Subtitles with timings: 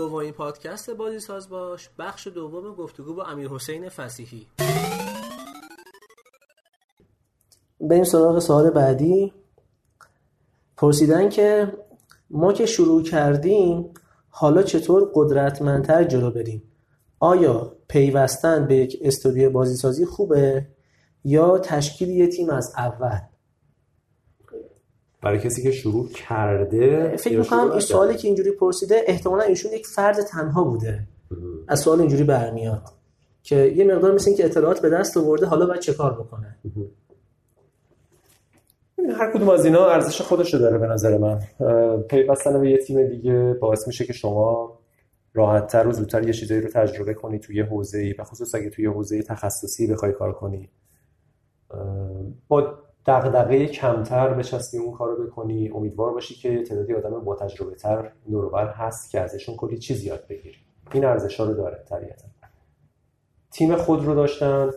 [0.00, 1.90] دومین پادکست بازی ساز باش.
[1.98, 4.46] بخش دوم گفتگو با امیر حسین فسیحی.
[7.80, 9.32] بریم سراغ سوال بعدی.
[10.76, 11.72] پرسیدن که
[12.30, 13.90] ما که شروع کردیم
[14.28, 16.62] حالا چطور قدرتمندتر جلو بریم؟
[17.18, 20.66] آیا پیوستن به یک استودیو بازیسازی خوبه
[21.24, 23.20] یا تشکیل یه تیم از اول؟
[25.22, 29.86] برای کسی که شروع کرده فکر می‌کنم این سوالی که اینجوری پرسیده احتمالا ایشون یک
[29.86, 31.08] فرد تنها بوده.
[31.68, 32.82] از سوال اینجوری برمیاد
[33.42, 36.58] که یه مقدار مثل که اطلاعات به دست آورده حالا باید چه کار بکنه؟
[39.18, 41.40] هر کدوم از اینا ارزش خودش داره به نظر من.
[42.08, 44.78] پیوستن به یه تیم دیگه باعث میشه که شما
[45.34, 49.22] راحتتر و زودتر یه چیزایی رو تجربه کنی توی حوزه‌ای و خصوص اگه توی حوزه
[49.22, 50.70] تخصصی بخوای کار کنی.
[52.48, 55.70] با دغدغه کمتر بچسبی اون کارو بکنی.
[55.70, 60.26] امیدوار باشی که تعدادی آدم با تجربه تر نوربر هست که ازشون کلی چیز یاد
[60.28, 60.58] بگیری.
[60.92, 62.28] این ارزش ها رو داره طبیعتا.
[63.50, 64.70] تیم خود رو داشتن.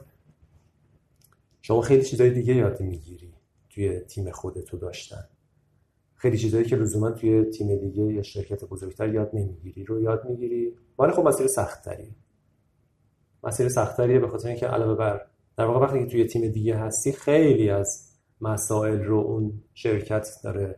[1.61, 3.33] شما خیلی چیزای دیگه یاد می‌گیری
[3.69, 5.23] توی تیم خودتو داشتن.
[6.15, 10.77] خیلی چیزایی که لزوما توی تیم دیگه یا شرکت بزرگتر یاد نمی‌گیری رو یاد می‌گیری.
[10.99, 12.15] ولی خب مسیر سخت تریه
[13.43, 15.25] مسیر سخت تریه به خاطر اینکه علاوه بر
[15.57, 18.12] در واقع وقتی که توی تیم دیگه هستی خیلی از
[18.43, 20.75] مسائل رو اون شرکت داره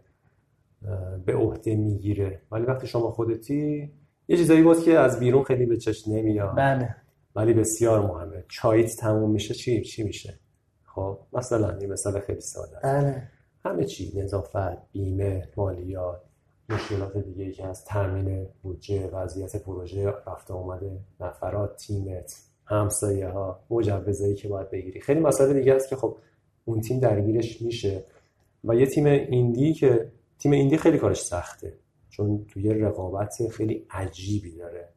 [1.25, 2.41] به عهده می‌گیره.
[2.51, 3.91] ولی وقتی شما خودتی
[4.27, 6.55] یه چیزایی بود که از بیرون خیلی به چشم نمیاد.
[6.55, 6.95] بله.
[7.35, 8.43] ولی بسیار مهمه.
[8.49, 10.39] چایت تموم میشه چی؟ چی میشه؟
[10.83, 13.27] خب مثلا این مثال خیلی ساده بله.
[13.65, 16.21] همه چی نظافت بیمه مالیات
[16.69, 23.59] مشکلات دیگه ای که از تامین بودجه وضعیت پروژه رفته اومده نفرات تیمت همسایه ها
[23.69, 25.01] مجوزایی که باید بگیری.
[25.01, 26.17] خیلی مسائل دیگه هست که خب
[26.65, 28.03] اون تیم درگیرش میشه.
[28.63, 31.73] و یه تیم ایندی که تیم ایندی خیلی کارش سخته
[32.09, 34.89] چون توی رقابت خیلی عجیبی داره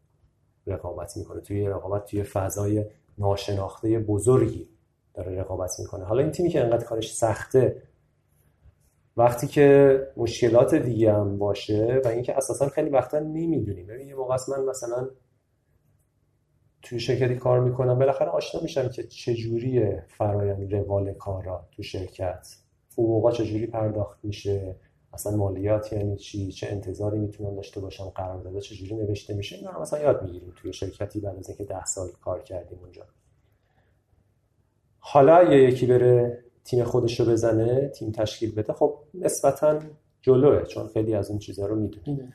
[0.66, 1.40] رقابت می‌کنه.
[1.40, 2.84] توی رقابت توی فضای
[3.18, 4.68] ناشناخته بزرگی
[5.14, 6.04] داره رقابت می‌کنه.
[6.04, 7.82] حالا این تیمی که انقدر کارش سخته
[9.16, 13.86] وقتی که مشکلات دیگه هم باشه و اینکه اساسا خیلی وقتا نمی‌دونیم.
[13.86, 15.08] ببین یه موقع من مثلا
[16.82, 17.98] توی شرکتی کار می‌کنم.
[17.98, 22.56] بالاخره آشنا میشم که چجوریه فرایند روال کارا تو شرکت
[22.92, 24.76] حقوقا چجوری پرداخت میشه
[25.12, 29.80] اصلا مالیات یعنی چی چه انتظاری می‌تونم داشته باشم قرارداد چجوری نوشته میشه اینا رو
[29.80, 33.02] مثلا یاد می‌گیریم توی شرکتی بعد از اینکه ده سال کار کردیم اونجا.
[34.98, 39.80] حالا یه یکی بره تیم خودش رو بزنه تیم تشکیل بده خب نسبتا
[40.22, 42.32] جلوه چون خیلی از اون چیزها رو می‌دونیم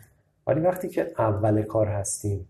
[0.47, 2.47] ولی وقتی که اول کار هستیم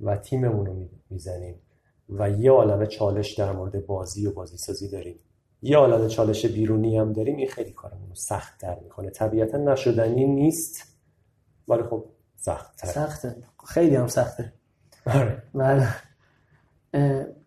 [0.00, 1.60] و تیممون رو می‌زنیم.
[2.08, 5.18] و یه عالم چالش در مورد بازی و بازی سازی داریم.
[5.62, 7.36] یه عالم چالش بیرونی هم داریم.
[7.36, 9.10] این خیلی کارمون رو سخت تر می‌کنه.
[9.10, 10.82] طبیعتا نشدنی نیست
[11.68, 12.04] ولی خب
[12.36, 13.36] سخت تر سخته.
[13.66, 14.52] خیلی هم سخته.
[15.06, 15.42] آره.
[15.54, 15.88] بله.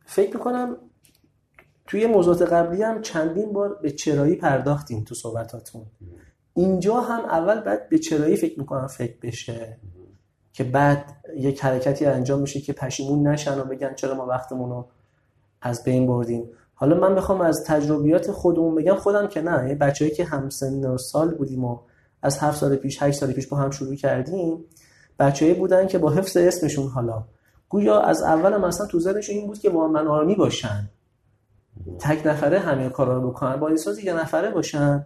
[0.05, 0.77] فکر می‌کنم
[1.87, 5.85] توی موضوعات قبلی هم چندین بار به چرایی پرداختیم تو صحبتاتون.
[6.53, 9.79] اینجا هم اول بعد به چرایی فکر می‌کنم فکر بشه.
[10.53, 11.05] که بعد
[11.37, 14.85] یک حرکتی انجام میشه که پشیمون نشن و بگن چرا ما وقتمون رو
[15.61, 16.49] از بین بردیم.
[16.75, 19.69] حالا من می‌خوام از تجربیات خودمون بگم خودم که نه.
[19.69, 21.79] یه بچه‌ای که همسن و سال بودیم و
[22.21, 24.65] از هفت سال پیش هشت سال پیش با هم شروع کردیم
[25.19, 27.23] بچه‌ای بودن که با حفظ اسمشون حالا.
[27.69, 30.89] گویا از اول مثلا تو ذهنشون این بود که با من آرامی باشن.
[31.99, 33.55] تک نفره همه کارا رو بکنن.
[33.55, 35.05] با سازی یه نفره باشن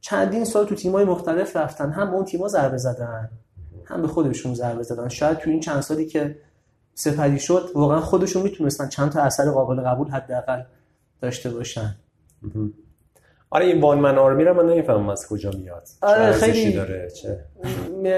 [0.00, 1.90] چندین سال تو تیمای مختلف رفتن.
[1.90, 3.30] هم اون تیما ضربه زدن.
[3.86, 5.08] هم به خودشون ضربه زدن.
[5.08, 6.38] شاید تو این چند سالی که
[6.94, 10.62] سپری شد واقعا خودشون می‌تونستن چند تا اثر قابل قبول حداقل
[11.20, 11.96] داشته باشن.
[13.50, 15.88] آره این وان من آرمی رو من نمی‌فهمم از کجا میاد.
[16.02, 17.44] آره خیلی داره چه؟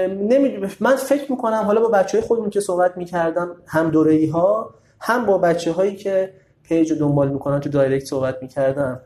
[0.07, 0.67] نمی...
[0.79, 5.25] من فکر می‌کنم حالا با بچه های خودمون که صحبت می‌کردم هم دوره ها هم
[5.25, 6.33] با بچه هایی که
[6.63, 9.01] page رو دنبال می‌کنن تو direct صحبت می‌کردم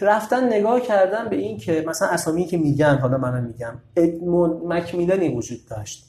[0.00, 5.36] رفتن نگاه کردن به این که مثلا اسامی که میگن حالا منم میگم ادموند مک‌میلنی
[5.36, 6.04] وجود داشت.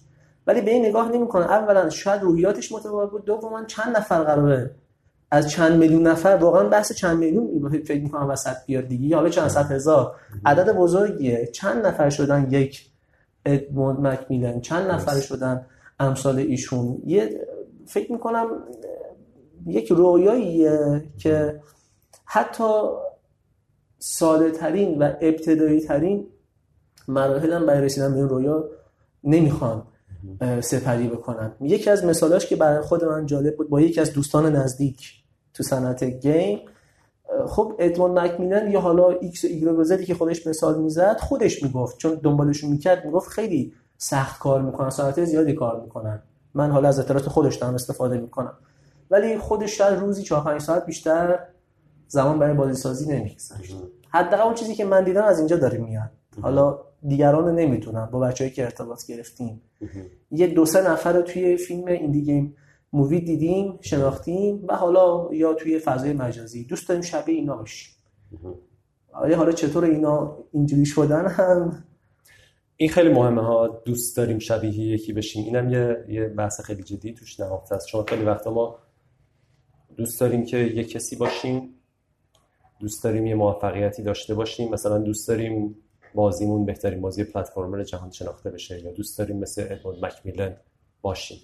[0.47, 3.25] ولی به این نگاه نمی‌کنن اولا شاید روحیاتش متفاوت بود.
[3.25, 4.71] دوما چند نفر قراره
[5.31, 9.15] از چند میلیون نفر واقعا بحث چند میلیون فکر می‌کنم وسط بیاد دیگه.
[9.15, 10.15] حالا چند صد هزار.
[10.45, 11.45] عدد بزرگیه.
[11.45, 12.89] چند نفر شدن یک
[13.45, 15.65] ادموند مک‌میلن چند نفر شدن
[15.99, 17.47] امثال ایشون؟ یه
[17.85, 18.47] فکر می‌کنم
[19.65, 21.59] یک رویاییه که
[22.31, 22.83] حتی
[23.99, 26.27] ساده ترین و ابتدایی ترین
[27.07, 28.69] مراحل هم برای رسیدن به این رویا
[29.23, 29.83] نمی‌خوان
[30.61, 31.51] سپری بکنن.
[31.61, 35.11] یکی از مثالاش که برای خود من جالب بود با یکی از دوستان نزدیک
[35.53, 36.59] تو صنعت game
[37.47, 41.97] خب ادموند مک‌میلن یا حالا ایکس و ایگرگ رو که خودش مثال می‌زد خودش می‌گفت
[41.97, 46.21] چون دنبالشون می‌کرد می‌گفت خیلی سخت کار می‌کنن ساعت زیادی کار می‌کنن.
[46.53, 48.53] من حالا از اطلاعات خودش دارم استفاده می‌کنم.
[49.11, 51.39] ولی خودش شاید روزی 4 5 ساعت بیشتر
[52.09, 53.75] زمان برای بازی سازی نمیگذاشت
[54.09, 56.11] حداقل اون چیزی که من دیدم از اینجا داره میاد.
[56.41, 58.09] حالا دیگران رو نمی‌دونم.
[58.11, 59.61] با بچه‌ای که ارتباط گرفتیم.
[60.31, 62.55] یه دو سه نفر رو توی فیلم ایندی گیم
[62.93, 66.63] مووی دیدیم شناختیم و حالا یا توی فضای مجازی.
[66.63, 67.93] دوست داریم شبیه اینا باشیم.
[69.13, 71.83] آیا حالا چطور اینا اینجوری شدن هم؟
[72.77, 73.81] این خیلی مهمه ها.
[73.85, 75.45] دوست داریم شبیه یکی بشیم.
[75.45, 77.87] اینم یه یه بحث خیلی جدی توش نهفته است.
[77.87, 78.75] چون خیلی وقتا ما
[79.97, 81.75] دوست داریم که یه کسی باشیم.
[82.79, 84.71] دوست داریم یه موفقیتی داشته باشیم.
[84.71, 85.75] مثلا دوست داریم
[86.15, 90.55] بازیمون بهترین بازی پلتفرمر جهان شناخته بشه یا دوست داریم مثل ادوارد مکمیلن
[91.01, 91.37] باشیم.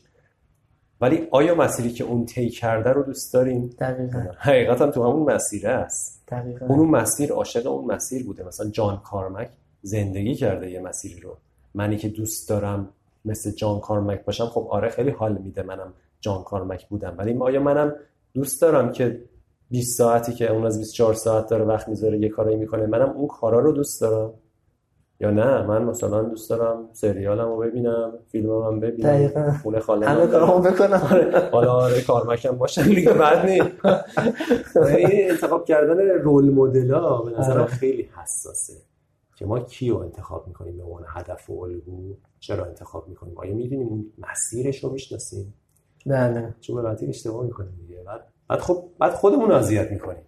[1.02, 4.20] ولی آیا مسیری که اون طی کرده رو دوست داریم؟ دقیقا.
[4.38, 6.24] حقیقتا تو همون مسیره است.
[6.28, 6.66] دقیقا.
[6.66, 8.44] اون مسیر عاشق اون مسیر بوده.
[8.44, 9.50] مثلا جان کارمک
[9.82, 11.38] زندگی کرده یه مسیری رو.
[11.74, 12.90] منی که دوست دارم
[13.26, 17.16] مثل جان کارمک باشم خب آره خیلی حال میده منم جان کارمک بودم.
[17.18, 17.96] ولی آیا منم
[18.34, 19.22] دوست دارم که
[19.70, 22.86] 20 ساعتی که اون از 24 ساعت داره وقت می‌ذاره یه کاری می‌کنه.
[22.86, 24.34] منم اون کارا رو دوست دارم.
[25.20, 29.10] یا نه من مثلا دوست دارم سریالم رو ببینم فیلمم هم ببینم.
[29.10, 29.52] دقیقاً.
[29.64, 31.02] خونه خاله همه کارامو بکنم.
[31.52, 33.66] حالا آره کارمکم باشن دیگه بعد نیست
[35.00, 37.66] یعنی انتخاب کردن رول مدل ها به نظرم آره.
[37.66, 38.74] خیلی حساسه.
[39.36, 44.14] که ما کیو انتخاب می‌کنیم به عنوان هدف و الگو؟ چرا انتخاب می‌کنیم؟ آیا می‌دونیم
[44.18, 45.54] مسیرش رو می‌شناسیم؟
[46.06, 48.04] نه نه چون به اشتباه می‌کنیم دیگه.
[48.04, 50.24] بعد بعد خب بعد خودمون رو اذیت می‌کنیم.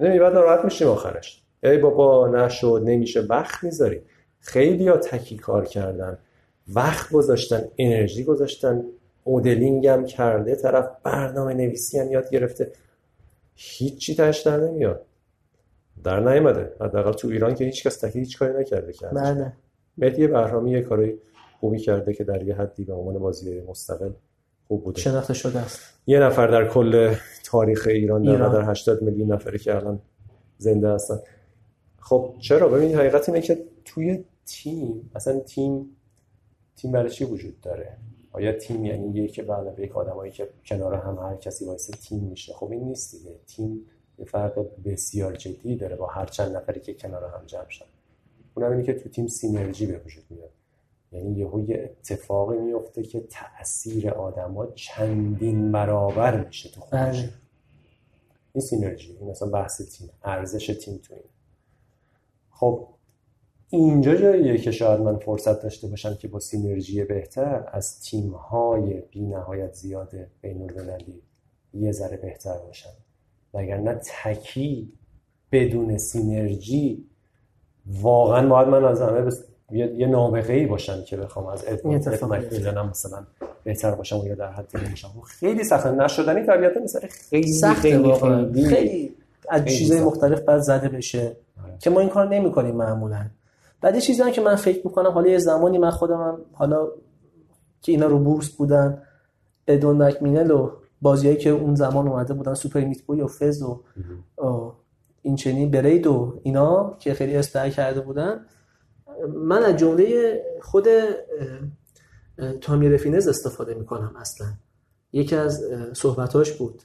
[0.00, 1.42] نمی بعد ناراحت میشیم آخرش.
[1.62, 4.02] ای بابا نشد نمیشه وقت می‌ذاریم
[4.40, 6.18] خیلی ها تکی کار کردن.
[6.74, 8.84] وقت گذاشتن انرژی گذاشتن.
[9.26, 12.72] مدلینگ هم کرده طرف برنامه نویسی هم یاد گرفته.
[13.54, 15.04] هیچی تاش در نمیاد.
[16.04, 19.16] در نیومده حداقل تو ایران که هیچ کس تکی هیچ کاری نکرده که ازش.
[19.16, 19.52] بله.
[19.98, 21.18] مهدی بهرامی یه کاری
[21.60, 24.10] خوبی کرده که در یه حدی به عنوان بازی مستقل
[24.68, 25.00] خوب بوده.
[25.00, 28.52] شناخته شده است یه نفر در کل تاریخ ایران در ایران.
[28.52, 30.00] در 80 میلیون نفری که الان
[30.58, 31.18] زنده هستن.
[32.00, 35.96] خب چرا؟ ببین حقیقت اینه که توی تیم اصلا تیم
[36.76, 37.96] تیم برای چی وجود داره؟
[38.32, 42.24] آیا تیم یعنی یک به علاوه یک آدمایی که کنار هم هر کسی واسه تیم
[42.24, 43.36] میشه؟ خب این نیست دیگه.
[43.46, 43.86] تیم
[44.18, 47.84] یه فرق بسیار جدی داره با هر چند نفری که کنار هم جمع شن.
[48.54, 50.50] اونم اینه که تو تیم سینرژی به وجود میاد.
[51.12, 57.22] یعنی یهو یه اتفاقی میفته که تاثیر آدما چندین برابر میشه تو خودش.
[57.22, 57.32] بله.
[58.52, 61.22] این سینرژی این اصلا بحث تیم ارزش تیم تو این.
[62.50, 62.88] خب
[63.70, 69.20] اینجا جاییه که شاید من فرصت داشته باشم که با سینرژی بهتر از تیم‌های بی
[69.20, 71.22] نهایت زیاد بین المللی
[71.74, 72.90] یه ذره بهتر باشم.
[73.54, 74.92] وگرنه تکی
[75.52, 77.06] بدون سینرژی
[77.86, 79.30] واقعا باید من از همه.
[79.72, 83.26] یه, یه نابغه ای باشم که بخوام از اتفاق مکمیلنم مثلا
[83.64, 85.90] بهتر باشم و یا در حد نمیشم خیلی سخته.
[85.90, 88.52] نشدنی طبیعتا مثلا خیلی سخته خیلی واقعا.
[88.52, 89.14] خیلی خیلی
[89.48, 90.06] از چیزای سخت.
[90.06, 91.78] مختلف باید زده بشه آره.
[91.78, 93.26] که ما این کار نمی‌کنیم معمولا.
[93.80, 96.88] بعد یه چیزی هم که من فکر می‌کنم حالا یه زمانی من خودم هم حالا
[97.82, 99.02] که اینا رو بورس بودن
[99.68, 100.70] ادون مکمینل و
[101.02, 103.80] بازیایی که اون زمان اومده بودن سوپر میت بوی و فز و
[104.36, 104.76] آه،
[105.22, 108.40] این چنین برید و اینا که خیلی استعای کرده بودن
[109.34, 110.86] من از جمله خود
[112.60, 114.46] تامی رفینز استفاده می‌کنم اصلا.
[115.12, 116.82] یکی از صحبتاش بود.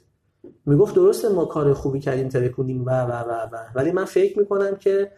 [0.66, 3.56] می‌گفت درسته ما کار خوبی کردیم ترکونیم و و و و.
[3.74, 5.10] ولی من فکر می‌کنم که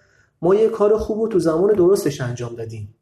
[0.42, 2.94] ما یه کار خوب رو تو زمان درستش انجام دادیم.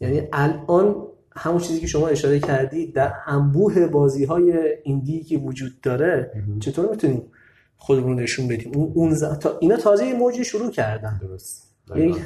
[0.00, 4.52] یعنی الان همون چیزی که شما اشاره کردی در انبوه بازی های
[4.82, 7.32] ایندی که وجود داره چطور می‌تونیم
[7.76, 9.24] خودمون نشون بدیم؟ اون, اون ز...
[9.24, 9.58] تا...
[9.58, 11.18] اینا تازه یه موجی شروع کردن.
[11.22, 11.69] درست.
[11.96, 12.16] یک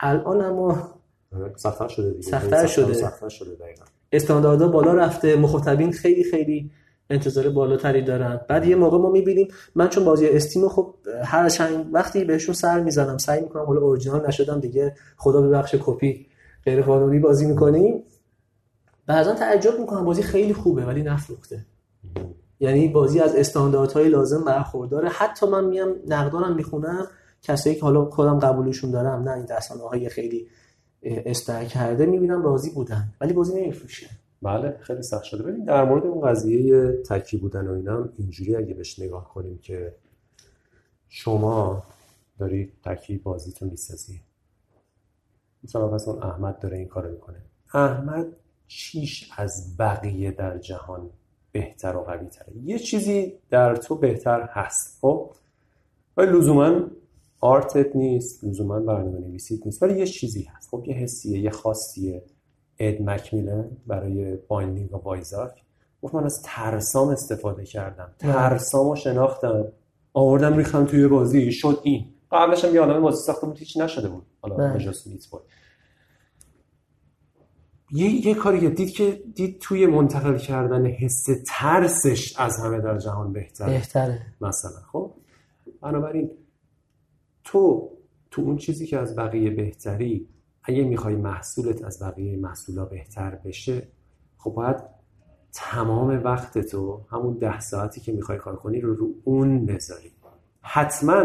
[0.00, 0.94] الان اما
[1.56, 2.22] سخت‌تر شده دیگه.
[2.22, 2.92] سخت‌تر خیلی شده.
[2.92, 3.84] سخت‌تر شده دقیقاً.
[4.12, 5.36] استانداردها بالا رفته.
[5.36, 6.70] مخاطبین خیلی خیلی
[7.10, 8.40] انتظار بالاتری دارن.
[8.48, 10.94] بعد یه موقع ما می‌بینیم من چون بازی استیم خب
[11.24, 14.94] هر چند وقتی بهشون سر می‌زنم سعی می‌کنم حالا اورجینال نشدم دیگه.
[15.16, 16.26] خدا ببخشه کپی
[16.64, 18.02] غیر قانونی بازی می‌کنیم.
[19.06, 21.66] بعضا تعجب می‌کنم بازی خیلی خوبه ولی نفروخته.
[22.60, 25.08] یعنی بازی از استانداردهای لازم برخورداره.
[25.08, 27.06] حتی من میام نقدانم می‌خونم.
[27.44, 30.48] کسایی که حالا خودم قبولشون دارم نه این رسانه های خیلی
[31.02, 34.06] استر کرده می‌بینم راضی بودن ولی بازی نمیفروشه.
[34.42, 35.42] بله خیلی سخت شده.
[35.42, 39.94] ببین در مورد اون قضیه تکی بودن و اینا اینجوری اگه بهش نگاه کنیم که
[41.08, 41.82] شما
[42.38, 44.20] داری تکی بازیتو می‌سازی.
[45.64, 47.42] مثلا اون احمد داره این کارو می‌کنه.
[47.74, 48.26] احمد
[48.66, 51.10] چیش از بقیه در جهان
[51.52, 54.98] بهتر و قوی تره یه چیزی در تو بهتر هست.
[55.00, 55.32] خب
[56.16, 56.80] ولی لزوما
[57.40, 60.68] art ت نیست لزوما برنامه نویسیت نیست ولی یه چیزی هست.
[60.70, 62.22] خب یه حسیه یه خاصیه.
[62.78, 65.62] اد مک‌میلن برای Binding of Isaac.
[66.02, 68.12] گفت من از ترسام استفاده کردم.
[68.18, 69.64] ترسامو شناختم.
[70.12, 71.52] آوردم ریختم توی بازی.
[71.52, 72.06] شد این.
[72.32, 74.26] قبلش هم یه عالمه بازی ساخته بود هیچ نشده بود.
[74.42, 74.74] حالا
[75.06, 75.42] Meat Boy
[77.90, 82.98] یه, یه کاری که دید که دید توی منتقل کردن حس ترسش از همه در
[82.98, 83.70] جهان بهتره.
[83.70, 84.20] بهتره.
[84.40, 84.80] مثلا.
[84.92, 85.10] خب
[85.82, 86.30] بنابراین
[87.44, 87.90] تو
[88.30, 90.28] تو اون چیزی که از بقیه بهتری
[90.64, 93.88] اگه می‌خوای محصولت از بقیه محصولا بهتر بشه
[94.38, 94.76] خب باید
[95.52, 100.10] تمام وقت تو همون ده ساعتی که می‌خوای کار کنی رو رو اون بذاری.
[100.60, 101.24] حتما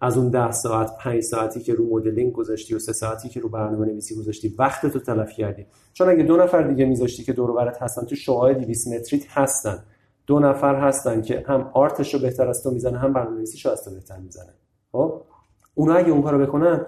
[0.00, 3.48] از اون ده ساعت پنج ساعتی که رو مدلینگ گذاشتی و سه ساعتی که رو
[3.48, 5.66] برنامه نویسی گذاشتی وقت تو تلف کردی.
[5.92, 9.84] چون اگه دو نفر دیگه میذاشتی که دور برت هستن تو شعاع 200 متریت هستن.
[10.26, 13.66] دو نفر هستن که هم art ش رو بهتر از تو می‌زنه هم برنامه نویسیش
[13.66, 14.54] از تو بهتر می‌زنه
[14.92, 15.22] خب؟
[15.74, 16.86] اونا اگه اون کارو بکنن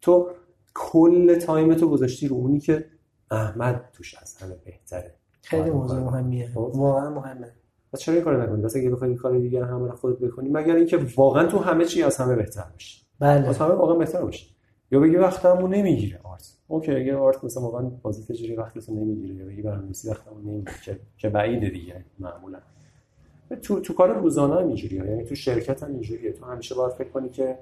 [0.00, 0.30] تو
[0.74, 2.84] کل time تو گذاشتی رو اونی که
[3.30, 5.14] احمد توش از همه بهتره.
[5.42, 6.48] خیلی موضوع مهمیه.
[6.48, 7.52] خب؟ واقعا مهمه.
[7.92, 10.76] پس چرا این کارو نکنی؟ واسه اگه بخوای کار دیگه همه رو خودت بکنی مگر
[10.76, 13.48] اینکه واقعا تو همه چی از همه بهتر باشی بله.
[13.48, 14.54] از همه واقعا بهتر باشی
[14.90, 16.56] یا بگی وقتمو نمی‌گیره art.
[16.68, 20.76] OK اگه art مثلا واقعا بازی تجاری وقتتو نمی‌گیره یا بگی برنامه‌نویسی وقتمو نمی‌گیره.
[20.84, 22.58] که که بعیده دیگه معمولا.
[23.62, 25.04] تو تو کار روزانه هم اینجوریه.
[25.04, 26.32] یعنی تو شرکت هم اینجوریه.
[26.32, 27.58] تو همیشه باید فکر کنی که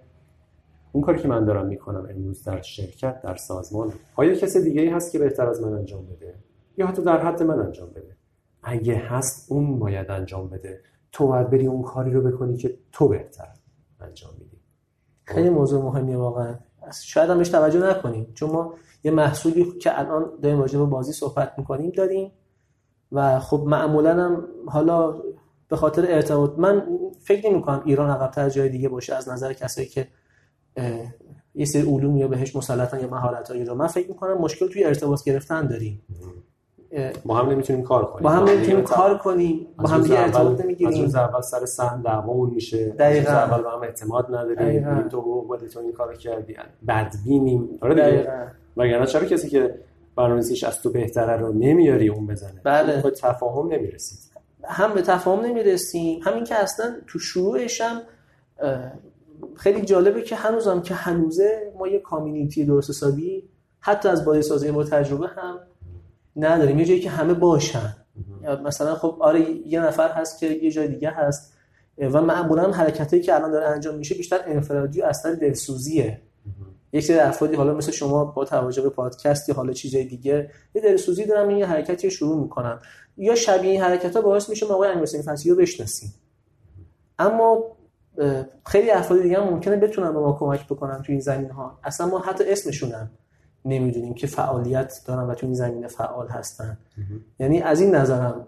[0.93, 3.93] اون کاری که من دارم می‌کنم امروز در شرکت در سازمان.
[4.17, 6.35] آیا کسی دیگه ای هست که بهتر از من انجام بده؟
[6.77, 8.17] یا حتی در حد من انجام بده؟
[8.63, 10.81] اگه هست اون باید انجام بده.
[11.13, 13.49] تو باید بری اون کاری رو بکنی که تو بهتر
[14.01, 14.61] انجام میدی.
[15.25, 16.55] خیلی موضوع مهمیه واقعا.
[17.03, 18.33] شاید هم بهش توجه نکنیم.
[18.35, 22.33] چون ما یه محصولی که الان داریم راجع به بازی صحبت می‌کنیم داریم.
[23.13, 25.23] و خب معمولا هم حالا
[25.69, 26.87] به خاطر ارتباط من
[27.21, 30.09] فکر نمی کنم ایران عقب‌تر جای دیگه باشه از نظر کسایی که
[31.55, 35.25] یه سری علوم یا بهش مسلطن یا مهارت رو من فکر می‌کنم مشکل توی ارتباط
[35.25, 36.03] گرفتن داریم.
[37.25, 38.23] ما هم نمی‌تونیم کار کنیم.
[38.23, 39.67] با هم نمی‌تونیم کار کنیم.
[39.79, 41.05] با هم دیگه ارتباط نمی‌گیریم.
[41.05, 42.89] از اول سر سهم دعوامون میشه.
[42.89, 43.31] دقیقاً.
[43.31, 45.09] از اول با هم اعتماد نداریم.
[45.09, 46.57] تو بود تو این کارو کردی.
[46.89, 47.79] بدبینیم.
[47.81, 48.33] آره دیگه.
[48.77, 49.75] وگرنه چرا کسی که
[50.17, 53.03] برنامه‌نویسیش از تو بهتره رو نمیاری اون بزنه؟ بله.
[53.03, 54.19] به تفاهم نمی‌رسید.
[54.65, 56.21] هم به تفاهم نمی‌رسیم.
[56.25, 58.03] همین که اصلا تو شروعش هم
[59.57, 63.49] خیلی جالبه که هنوزم که هنوزه ما یه کامیونیتی درست حسابی
[63.81, 65.59] حتی از بازی سازی با تجربه هم
[66.37, 66.79] نداریم.
[66.79, 67.97] یه جایی که همه باشن.
[68.65, 71.55] مثلا خب آره یه نفر هست که یه جای دیگه هست.
[71.99, 76.21] و معمولا حرکتی که الان داره انجام میشه بیشتر انفرادی و اصلا دلسوزیه.
[76.93, 80.83] یک سری افرادی حالا مثل شما با توجه به پادکست یا حالا چیزای دیگه یه
[80.83, 82.79] دلسوزی دارن این حرکتی شروع می‌کنن.
[83.17, 86.15] یا شبیه این حرکت ها باعث میشه ما آقای امیرحسین فصیحی رو بشناسیم.
[87.19, 87.77] اما
[88.67, 91.79] خیلی افراد دیگه هم ممکنه بتونن به ما کمک بکنن تو این زمین ها.
[91.85, 93.11] اصلا ما حتی اسمشون هم
[93.65, 96.79] نمی‌دونیم که فعالیت دارن و تو این زمینه فعال هستن.
[97.39, 98.47] یعنی از این نظرم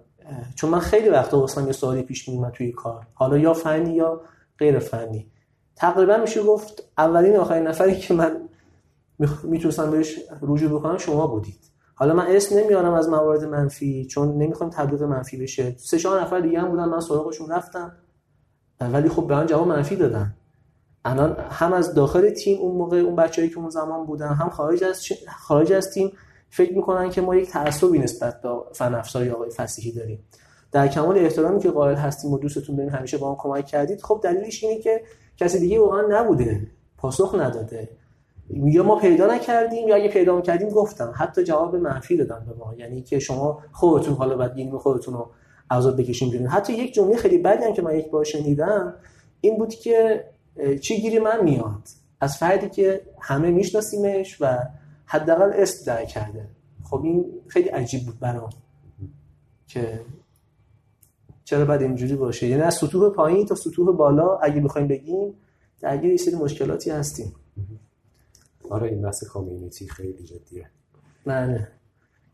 [0.54, 3.06] چون من خیلی وقتا واسم یه سوالی پیش میومد توی کار.
[3.14, 4.20] حالا یا فنی یا
[4.58, 5.30] غیر فنی.
[5.76, 8.36] تقریبا میشه گفت اولین آخرین نفری که من
[9.42, 11.60] می‌تونستم بهش رجوع بکنم شما بودید.
[11.94, 15.74] حالا من اسم نمیارم از موارد منفی چون نمی‌خوام تبلیغ منفی بشه.
[15.78, 17.92] سه چهار نفر دیگه هم بودن من سراغشون رفتم.
[18.88, 20.34] ولی خب به من جواب منفی دادن.
[21.04, 24.84] الان هم از داخل تیم اون موقع اون بچه‌ای که اون زمان بودن هم خارج
[24.84, 25.02] از
[25.38, 26.12] خارج از تیم
[26.50, 30.24] فکر می‌کنن که ما یک تعصبی نسبت به فن افزاری آقای فسیحی داریم.
[30.72, 34.20] در کمال احترامی که قائل هستیم و دوستتون داریم همیشه با هم کمک کردید خب
[34.22, 35.02] دلیلش اینه که
[35.36, 36.66] کسی دیگه واقعا نبوده
[36.98, 37.88] پاسخ نداده.
[38.50, 41.12] یا ما پیدا نکردیم یا اگه پیدا کردیم گفتم.
[41.16, 42.74] حتی جواب منفی دادن به ما.
[42.74, 45.30] یعنی که شما خودتون حالا بعد خودتون رو
[45.70, 46.46] عذاب بکشین بیرون.
[46.46, 48.94] حتی یک جمله خیلی بدی هم که من یک بار شنیدم
[49.40, 50.24] این بود که
[50.80, 51.88] چی گیری من میاد؟
[52.20, 54.58] از فردی که همه میشناسیمش و
[55.04, 56.48] حداقل اسم در کرده.
[56.84, 58.50] خب این خیلی عجیب بود برام.
[59.68, 60.00] که
[61.44, 65.34] چرا باید اینجوری باشه؟ یعنی از سطوح پایین تا سطوح بالا اگه بخوایم بگیم
[65.80, 67.34] درگیر یه سری مشکلاتی هستیم.
[68.70, 70.70] آره این بحث کامیونیتی خیلی جدیه.
[71.26, 71.68] بله.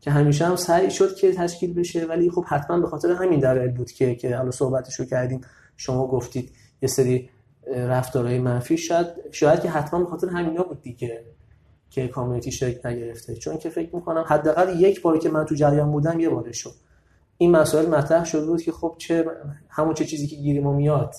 [0.01, 2.05] که همیشه هم سعی شد که تشکیل بشه.
[2.05, 5.41] ولی خب حتما به خاطر همین دلایل بود که که حالا صحبتشو کردیم.
[5.77, 6.51] شما گفتید
[6.81, 7.29] یه سری
[7.67, 8.77] رفتارهای منفی.
[8.77, 11.23] شاید شاید که حتما به خاطر همینا بود دیگه
[11.89, 13.35] که کامیونیتی شکل نگرفته.
[13.35, 16.73] چون که فکر می‌کنم حداقل یک باری که من تو جریان بودم یه باره شد.
[17.37, 19.25] این مسائل مطرح شده بود که خب چه
[19.69, 21.15] همون چه چیزی که گیریمون میاد.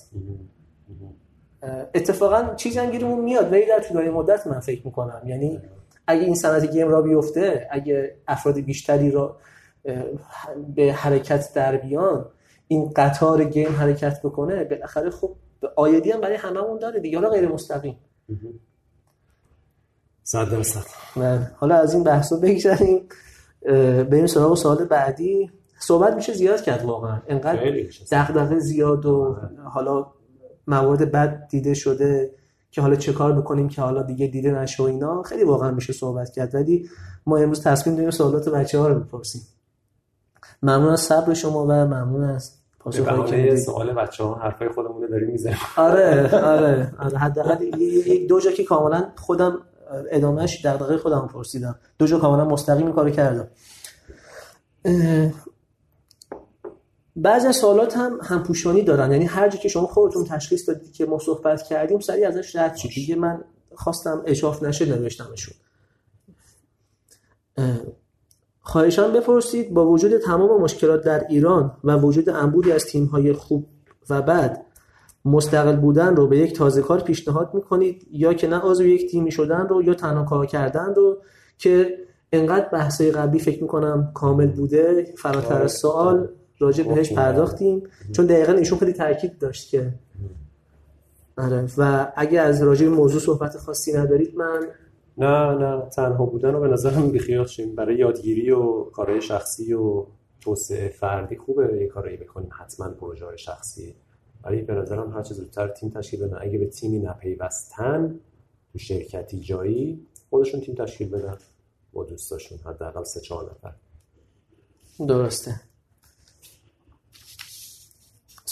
[1.94, 3.52] اتفاقا چیزی هم گیریمون میاد.
[3.52, 5.22] ولی در طولانی مدت من فکر می‌کنم.
[5.26, 5.60] یعنی
[6.10, 9.36] اگه این صنعت گیم را بیفته اگه افراد بیشتری را
[10.76, 12.26] به حرکت در بیان
[12.68, 15.36] این قطار گیم حرکت بکنه بالاخره خب
[15.76, 17.98] آیدی هم برای هممون داره دیگه حالا غیر مستقیم.
[20.22, 20.86] صد درصد.
[21.16, 21.50] بله.
[21.56, 23.08] حالا از این بحثا بگذاریم
[24.10, 25.50] بریم سراغ سوال بعدی.
[25.78, 27.22] صحبت میشه زیاد کرد واقعا.
[27.28, 30.06] انقدر دغدغه زیاد و حالا
[30.66, 32.30] موارد بد دیده شده.
[32.70, 35.92] که حالا چه کار بکنیم که حالا دیگه دیده نشه و اینا خیلی واقعا میشه
[35.92, 36.54] صحبت کرد.
[36.54, 36.88] ولی
[37.26, 39.42] ما امروز تصمیم داریم سوالات بچه ها رو بپرسیم.
[40.62, 45.30] ممنون از صبر شما و ممنون از پاسخ که سوال بچه ها حرفای خودمون داریم
[45.30, 47.18] می‌زنیم آره آره, آره.
[47.18, 49.58] حداقل یک دو جا که کاملا خودم
[50.10, 51.74] ادامهش دغدغه خودم پرسیدم.
[51.98, 53.48] دو جا کاملا مستقیم کارو کردم.
[57.16, 59.12] بعضی از سوالات هم همپوشانی دارن.
[59.12, 62.76] یعنی هر جا که شما خودتون تشخیص دادید که ما صحبت کردیم سریع ازش رد
[62.76, 62.90] شید.
[62.90, 65.54] دیگه من خواستم اشاف نشه نوشتمشون.
[68.60, 73.66] خواهشان بپرسید با وجود تمام مشکلات در ایران و وجود انبودی از تیم‌های خوب
[74.10, 74.62] و بد
[75.24, 79.30] مستقل بودن رو به یک تازه کار پیشنهاد می‌کنید؟ یا که نه عضو یک تیمی
[79.30, 81.22] شدن رو یا تنها کار کردن رو
[81.58, 81.98] که
[82.32, 86.28] انقدر بحثای قبلی فکر می‌کنم کامل بوده؟ فراتر از سوال.
[86.60, 89.92] راجع بهش پرداختیم چون دقیقا ایشون خیلی تاکید داشت که
[91.38, 91.68] آره.
[91.78, 94.66] و اگه از راجع موضوع صحبت خاصی ندارید من
[95.18, 97.74] نه نه تنها بودن رو به نظرم بیخیال شیم.
[97.74, 100.06] برای یادگیری و کارهای شخصی و
[100.40, 102.50] توسعه فردی خوبه یه کارایی بکنیم.
[102.52, 103.94] حتما پروژه شخصی.
[104.44, 106.38] ولی به نظرم هر چه زودتر تیم تشکیل بدن.
[106.40, 108.20] اگه به تیمی نپیوستن
[108.72, 111.36] تو شرکتی جایی خودشون تیم تشکیل بدن.
[111.92, 113.72] با دوستاشون حداقل سه چهار نفر.
[115.06, 115.60] درسته.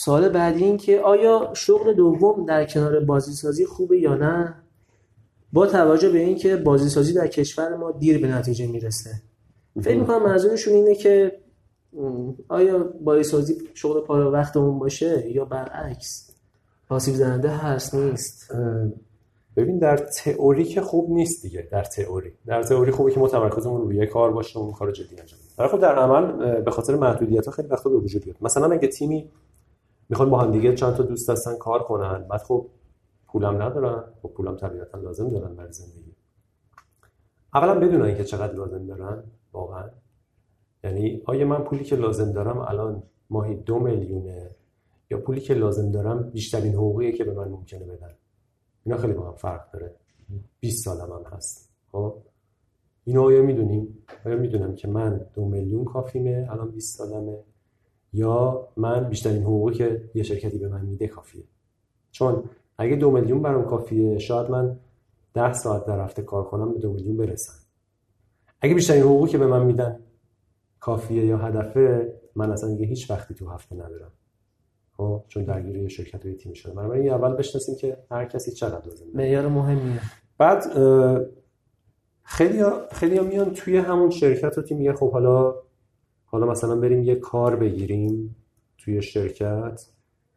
[0.05, 4.55] سوال بعدی این که آیا شغل دوم در کنار بازیسازی خوبه یا نه؟
[5.53, 9.11] با توجه به اینکه بازیسازی در کشور ما دیر به نتیجه می‌رسه.
[9.83, 11.39] فکر می‌کنم منظورشون اینه که
[12.49, 16.31] آیا بازیسازی شغل پای وقتمون باشه یا برعکس؟
[16.89, 18.53] آسیب زننده هست نیست.
[19.57, 22.33] ببین در تئوری که خوب نیست دیگه در تئوری.
[22.47, 25.69] در تئوری خوبه که متمرکزمون روی کار باشه و اون کار جدی انجام بدیم.
[25.69, 29.31] خب در عمل به خاطر محدودیت ها خیلی وقتا به وجود میاد مثلا اگه تیمی
[30.09, 32.29] می‌خوان با هم دیگه چند تا دوست هستن کار کنن.
[32.29, 32.67] بعد خب
[33.27, 34.05] پولم ندارن.
[34.23, 36.13] خب پولم طبیعتا لازم دارن برای زندگی.
[37.55, 39.25] اولا بدونن اینکه چقدر لازم دارن.
[39.53, 39.91] واقعا.
[40.85, 44.51] یعنی آیا من پولی که لازم دارم الان ماهی دو میلیونه
[45.11, 48.15] یا پولی که لازم دارم بیشترین حقوقیه که به من ممکنه بدن؟
[48.85, 49.95] اینا خیلی با هم فرق داره.
[50.61, 51.71] 20 سالم هم هست.
[51.93, 52.15] خب؟
[53.05, 57.39] اینو آیا می‌دونیم؟ آیا می‌دونم که من دو میلیون کافیمه؟ الان 20 سالمه؟
[58.13, 61.45] یا من بیشترین حقوقی که یه شرکتی به من میده کافیه.
[62.11, 62.45] چون
[62.79, 64.77] اگه دو میلیون برام کافیه شاید من
[65.35, 67.53] ده ساعت در هفته کار کنم به دو میلیون برسم.
[68.61, 70.01] اگه بیشترین حقوقی که به من میدن
[70.81, 74.13] کافیه یا هدفه من اصلا دیگه هیچ وقتی تو هفته ندارم.
[74.97, 79.05] خب؟ چون درگیری شرکت و تیم شده من اول بشناسیم که هر کسی چقدر لازم
[79.15, 80.01] معیار مهمیه.
[80.39, 80.65] بعد
[82.23, 85.55] خیلی ها خیلی ها میان توی همون شرکت و تیم میگه خب حالا
[86.31, 88.37] حالا مثلا بریم یه کار بگیریم
[88.79, 89.87] توی شرکت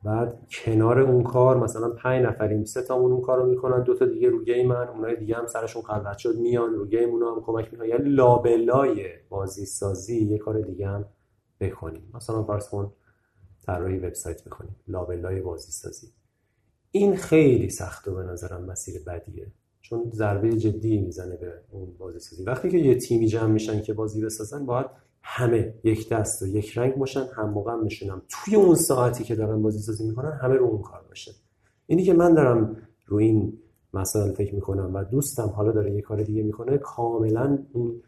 [0.04, 4.30] بعد کنار اون کار مثلا پنج نفریم سه تامون اون کارو می‌کنن دو تا دیگه
[4.30, 7.88] روی من اونای دیگه هم سرشون خلوت شد میان روی گیم هم کمک می‌کنن.
[7.90, 11.06] یعنی لابلای بازی سازی یه کار دیگه هم
[11.60, 12.12] بکنیم.
[12.14, 12.92] مثلا فرض کن
[13.66, 16.08] طراحی وبسایت بکنیم لابلای بازی سازی
[16.92, 19.48] این خیلی سخته به نظرم مسیر بدیه
[19.82, 23.94] چون ضربه جدی می‌زنه به اون بازی سازی وقتی که یه تیمی جمع میشن که
[23.94, 24.86] بازی بسازن باید
[25.24, 29.62] همه یک دست و یک رنگ باشن هم موقع میشونم توی اون ساعتی که دارن
[29.62, 31.32] بازی سازی می‌کنن همه رو اون کار باشه
[31.88, 33.58] اینی که من دارم رو این
[33.94, 38.02] مسائل فکر می‌کنم و دوستم حالا داره یه کار دیگه می‌کنه کاملا اون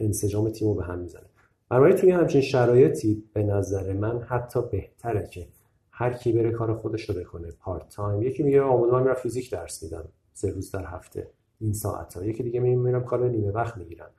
[0.00, 1.26] انسجام تیم رو به هم می‌زنه.
[1.68, 5.48] برای توی همچین شرایطی به نظر من حتی بهتره که
[5.90, 7.52] هر کی بره کار خودش رو بکنه.
[7.60, 10.04] پارت تایم یکی میگه آموزه من میرم فیزیک درس میدم.
[10.32, 11.30] سه روز در هفته.
[11.60, 14.10] این ساعت ها یکی دیگه میرم کار نیمه وقت می‌گیرم.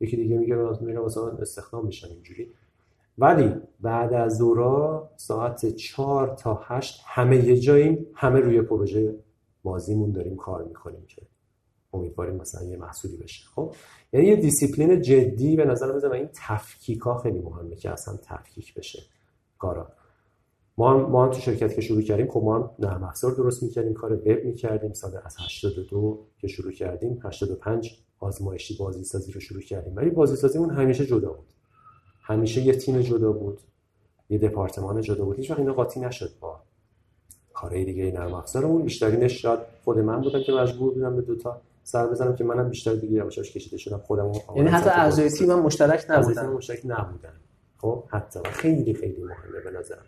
[0.00, 2.50] یکی دیگه میگه میرم مثلا استخدام میشن اینجوری.
[3.18, 9.14] ولی بعد از ظهرا ساعت چهار تا هشت همه یه جاییم همه روی پروژه
[9.62, 11.22] بازیمون داریم کار می‌کنیم که
[11.92, 13.44] امیدواریم مثلا یه محصولی بشه.
[13.54, 13.74] خب؟
[14.12, 18.74] یعنی یه دیسیپلین جدی به نظر میاد این تفکیک ها خیلی مهمه که اصلا تفکیک
[18.74, 19.02] بشه.
[19.58, 19.92] کارا.
[20.78, 23.62] ما هم, ما هم تو شرکت که شروع کردیم خب ما هم نرم افزار درست
[23.62, 29.40] می‌کردیم کار وب می‌کردیم سال از 82 که شروع کردیم 85 آزمایشی بازی سازی رو
[29.40, 29.96] شروع کردیم.
[29.96, 31.48] ولی بازی سازیمون همیشه جدا بود.
[32.22, 33.60] همیشه یه تیم جدا بود.
[34.30, 35.36] یه دپارتمان جدا بود.
[35.36, 36.60] هیچ وقت اینا قاطی نشد با
[37.54, 42.06] کارهای دیگه نرم افزارمون بیشترینش شاید خود من بودم که مجبور بودم به دوتا سر
[42.06, 43.98] بزنم که منم بیشتر دیگه یواش کشیده شدم.
[43.98, 46.46] خودم یعنی حتی اعضای تیم هم مشترک نبودن.
[46.46, 47.32] مشترک نبودن.
[47.78, 50.04] خب؟ حتی خیلی خیلی مهمه به نظرم.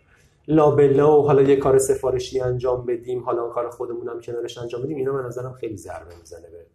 [0.47, 5.13] لابلا و حالا یه کار سفارشی انجام بدیم حالا کار خودمونم کنارش انجام بدیم اینا
[5.13, 6.65] من نظرم خیلی ضربه می‌زنه به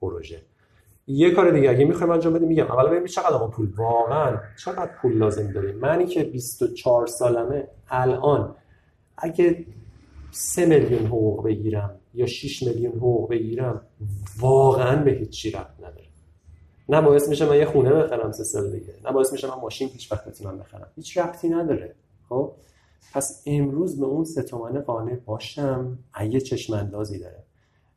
[0.00, 0.42] پروژه.
[1.06, 2.64] یه کار دیگه اگه می‌خوایم انجام بدیم میگم.
[2.64, 3.72] اولا ببین چقدر آقا پول.
[3.76, 8.54] واقعا چقدر پول لازم داریم منی که 24 سالمه الان
[9.16, 9.66] اگه
[10.30, 13.80] 3 میلیون حقوق بگیرم یا 6 میلیون حقوق بگیرم
[14.38, 16.04] واقعا به هیچ ربط نداره.
[16.88, 18.94] نه باعث میشه من یه خونه بخرم سه سال دیگه.
[19.04, 20.86] نه باعث میشه من ماشین هیچ وقت بتونم بخرم.
[20.96, 21.94] هیچ ربطی نداره.
[22.28, 22.52] خب؟
[23.14, 27.42] پس امروز به اون سه تومنه قانع باشم اگه چشم اندازی داره.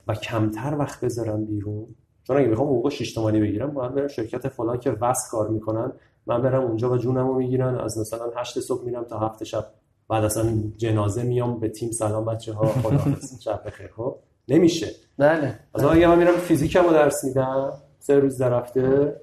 [0.08, 1.88] و کمتر وقت بذارم بیرون
[2.28, 5.92] چون اگه می‌خوام حقوق 6 تومانی بگیرم باید برم شرکت فلان که وس کار می‌کنن
[6.26, 7.76] من برم اونجا و جونمو می‌گیرن.
[7.76, 9.66] از مثلا 8 صبح میرم تا هفت شب.
[10.10, 13.42] بعد اصلا جنازه میام به تیم سلام بچه ها خداحافظ.
[13.46, 13.90] شب بخیر.
[13.98, 14.16] خب؟
[14.48, 14.88] نمیشه.
[15.18, 15.60] بله.
[15.76, 17.74] مثلا اگه من میرم فیزیکمو درس میدم.
[18.00, 19.16] سه روز در هفته.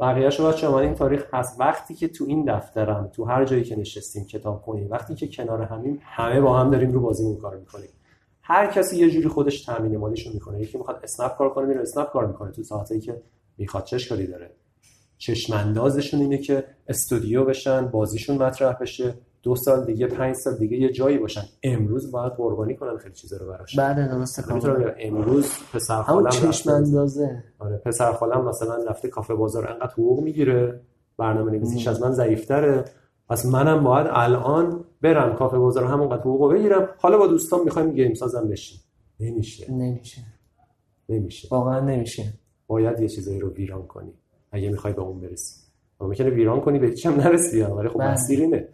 [0.00, 1.60] بقیه‌شو بچه من این تاریخ هست.
[1.60, 5.62] وقتی که تو این دفترم تو هر جایی که نشستیم کتاب کنیم وقتی که کنار
[5.62, 7.88] همیم همه با هم داریم رو بازیمون کار می‌کنیم.
[8.42, 10.60] هر کسی یه جوری خودش تامین مالیشو می‌کنه.
[10.60, 12.50] یکی می‌خواد اسنپ کار کنه میره اسنپ کار می‌کنه.
[12.52, 13.22] تو ساعتی که
[13.58, 14.50] می‌خواد چش کاری داره؟
[15.18, 20.76] چشم اندازشون اینه که استودیو بشن بازیشون مطرح بشه دو سال دیگه پنج سال دیگه
[20.76, 21.42] یه جایی باشن.
[21.62, 23.78] امروز باید قربانی کنن خیلی چیزا رو براش.
[23.78, 24.42] بله درسته
[24.98, 30.20] امروز پسر خالم چشم رفته- اندازه آره پسر خالم مثلا رفته کافه بازار انقدر حقوق
[30.22, 30.80] می‌گیره.
[31.18, 32.84] برنامه نویسیش از من ضعیفتره.
[33.32, 36.88] پس منم باید الان برم کافه بازار همونقدر حقوق بگیرم.
[36.98, 38.80] حالا با دوستان می‌خوایم گیم سازم بشیم.
[39.20, 39.72] نمیشه.
[39.72, 40.22] نمیشه.
[41.08, 41.48] نمیشه.
[41.50, 42.24] واقعا نمیشه.
[42.66, 44.12] باید یه چیزایی رو ویران کنی.
[44.52, 45.60] اگه می‌خوای به اون برسی.
[46.00, 47.62] اما می‌کنه ویران کنی به هم نرسی.
[47.62, 48.10] ولی خب بله.
[48.10, 48.68] مسیر اینه.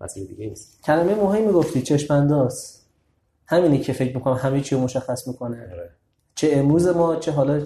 [0.00, 0.82] مسیر دیگه نیست.
[0.82, 2.84] کلمه مهمی گفتی چشم انداز
[3.46, 5.62] همینی که فکر می‌کنم همه چی رو مشخص می‌کنه.
[5.72, 5.90] آره.
[6.34, 7.64] چه امروز ما چه حالا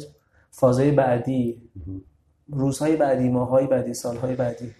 [0.51, 1.63] فازهای بعدی.
[2.49, 4.71] روزهای بعدی ماهای بعدی سالهای بعدی.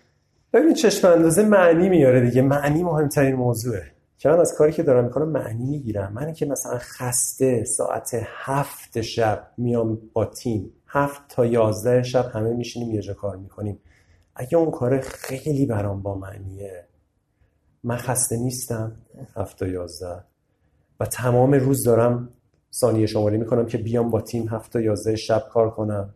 [0.55, 2.43] ببین چشم اندازه معنی میاره دیگه.
[2.43, 3.83] معنی مهمترین موضوعه.
[4.19, 6.13] که من از کاری که دارم می‌کنم معنی می‌گیرم.
[6.13, 10.73] من که مثلا خسته ساعت هفت شب میام با تیم.
[10.87, 13.79] هفت تا یازده شب همه میشینیم یه جا کار می‌کنیم.
[14.35, 16.85] اگه اون کار خیلی برام با معنیه
[17.85, 18.97] من خسته نیستم
[19.37, 20.25] هفت تا یازده.
[21.01, 22.29] و تمام روز دارم
[22.73, 26.15] ثانیه شماری می‌کنم که بیام با تیم هفت تا یازده شب کار کنم.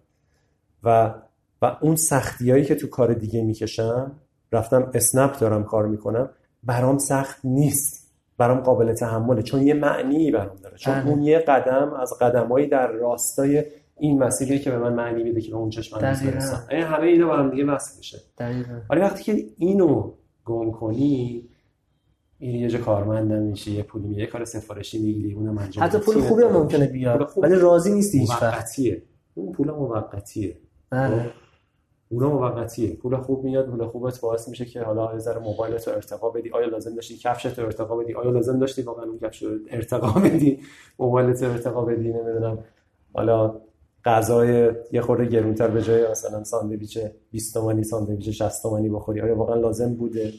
[0.84, 1.14] و
[1.62, 4.12] و اون سختیایی که تو کار دیگه می‌کشم
[4.52, 6.30] رفتم اسنپ دارم کار می‌کنم
[6.62, 8.08] برام سخت نیست
[8.38, 11.08] برام قابل تحمله چون یه معنی برام داره چون بله.
[11.08, 13.64] اون یه قدم از قدمایی در راستای
[13.98, 15.98] این مسیری که به من معنی میده که به اون چشم.
[15.98, 20.12] برسم این همه اینا با هم دیگه وصل میشه دقیقا ولی وقتی که اینو
[20.44, 21.48] گم کنی
[22.40, 25.98] میری یه جا کارمندم میشی یه پولی یه کار سفارشی می‌گیری اونم انجام حتی.
[25.98, 26.52] پول خوبی هم.
[26.52, 27.32] ممکنه بیاد.
[27.36, 28.68] ولی راضی نیستی هیچ وقت
[29.34, 30.56] اون پول موقتیه
[30.90, 31.30] بله.
[32.10, 32.96] اونا موقتیه.
[32.96, 36.50] پول خوب میاد پول خوبت باعث میشه که حالا یه ذره موبایلت رو ارتقا بدی.
[36.50, 40.20] آیا لازم داشتی کفشت رو ارتقا بدی؟ آیا لازم داشتی واقعا اون کفش رو ارتقا
[40.20, 40.60] بدی؟
[40.98, 42.58] موبایلت رو ارتقا بدی؟ نمی‌دونم.
[43.14, 43.60] حالا
[44.04, 46.98] غذای یه خورده گرونتر به جای مثلا ساندویچ
[47.30, 49.20] 20 تومانی ساندویچ 60 تومانی بخوری.
[49.20, 50.32] آیا واقعا لازم بوده؟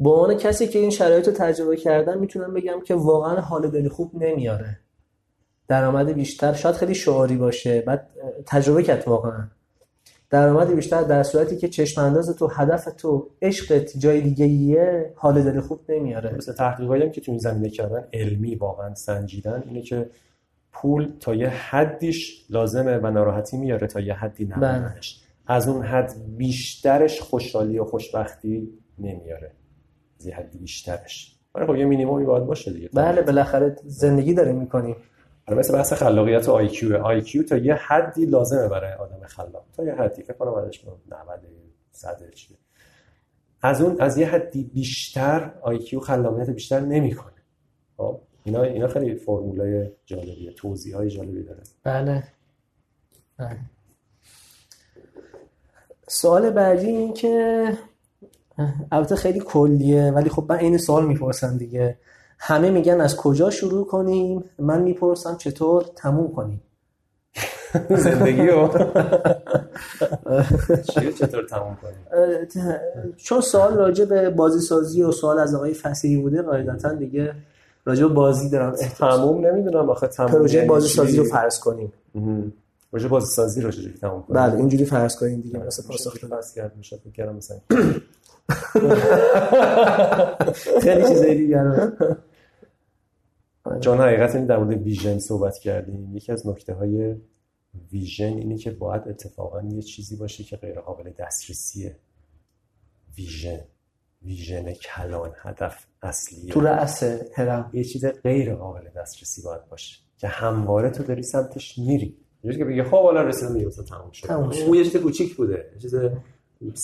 [0.00, 3.88] به عنوان کسی که این شرایط رو تجربه کردم می‌تونم بگم که واقعا حال دلی
[3.88, 4.78] خوب نمیاره.
[5.68, 6.52] درآمد بیشتر.
[6.52, 8.10] شاید خیلی شعاری باشه بعد
[8.46, 9.48] تجربه کرد واقعا.
[10.34, 15.42] درآمد بیشتر در صورتی که چشم انداز تو هدف تو عشقت جای دیگه ایه حال
[15.42, 16.34] دل خوب نمیاره.
[16.34, 20.10] مثل تحقیقایی هم که تو این زمینه کردن علمی واقعا سنجیدن اینه که
[20.72, 26.12] پول تا یه حدیش لازمه و ناراحتی میاره تا یه حدی نمونش از اون حد
[26.36, 28.68] بیشترش خوشحالی و خوشبختی
[28.98, 29.52] نمیاره.
[30.20, 31.36] از یه حدی بیشترش.
[31.54, 32.88] ولی خب یه مینیمومی باید باشه دیگه.
[32.92, 34.96] بله بالاخره زندگی داریم می‌کنیم.
[35.48, 36.68] آره مثل بحث خلاقیت و IQ.
[36.68, 39.64] IQ تا یه حدی لازمه برای آدم خلاق.
[39.76, 40.22] تا یه حدی.
[40.22, 41.40] فکر کنم ازش 90
[41.92, 42.56] 100 چیه
[43.62, 47.32] از اون از یه حدی بیشتر IQ خلاقیت بیشتر نمی‌کنه.
[47.96, 50.52] خب؟ اینا اینا خیلی فرمولای جالبیه.
[50.52, 51.62] توضیح های جالبی داره.
[51.82, 52.24] بله.
[53.36, 53.58] بله.
[56.08, 57.68] سوال بعدی این که
[58.92, 61.98] البته خیلی کلیه ولی خب من این سوال می‌پرسم دیگه.
[62.46, 66.62] همه میگن از کجا شروع کنیم؟ من می‌پرسم چطور تموم کنیم.
[67.90, 68.68] زندگی رو؟
[71.18, 72.06] چطور تموم کنیم؟
[73.16, 77.34] چون سوال راجع به بازی سازی و سوال از آقای فسیحی بوده قاعدتا دیگه
[77.84, 81.92] راجع به بازی دارم تموم نمی‌دونم آخه تموم پروژه یعنی بازی؟ سازی رو فرض کنیم.
[82.92, 86.10] پروژه بازی سازی رو چجوری تموم کنیم؟ بله اینجوری فرض کنیم دیگه آره، مثل میشه
[86.10, 86.26] پاسخ.
[86.26, 87.56] فرض کرد میشه فکر کردم مثلا.
[90.82, 91.62] خیلی چیزای دیگه
[93.80, 96.16] چون حقیقت این در مورد ویژن صحبت کردیم.
[96.16, 97.14] یکی از نکته های
[97.92, 101.96] ویژن اینه که باید اتفاقا یه چیزی باشه که غیر قابل دسترسیه
[103.16, 103.60] ویژن
[104.22, 107.02] ویژن کلان هدف اصلی تو رأس
[107.34, 112.16] هرم یه چیز غیر قابل دسترسی باید باشه که همواره تو داری سمتش میری.
[112.44, 114.32] یه که بگه خب حالا رسیدم یه تموم شد.
[114.32, 115.70] اون یه چیز کوچیک بوده.
[115.74, 115.94] یه چیز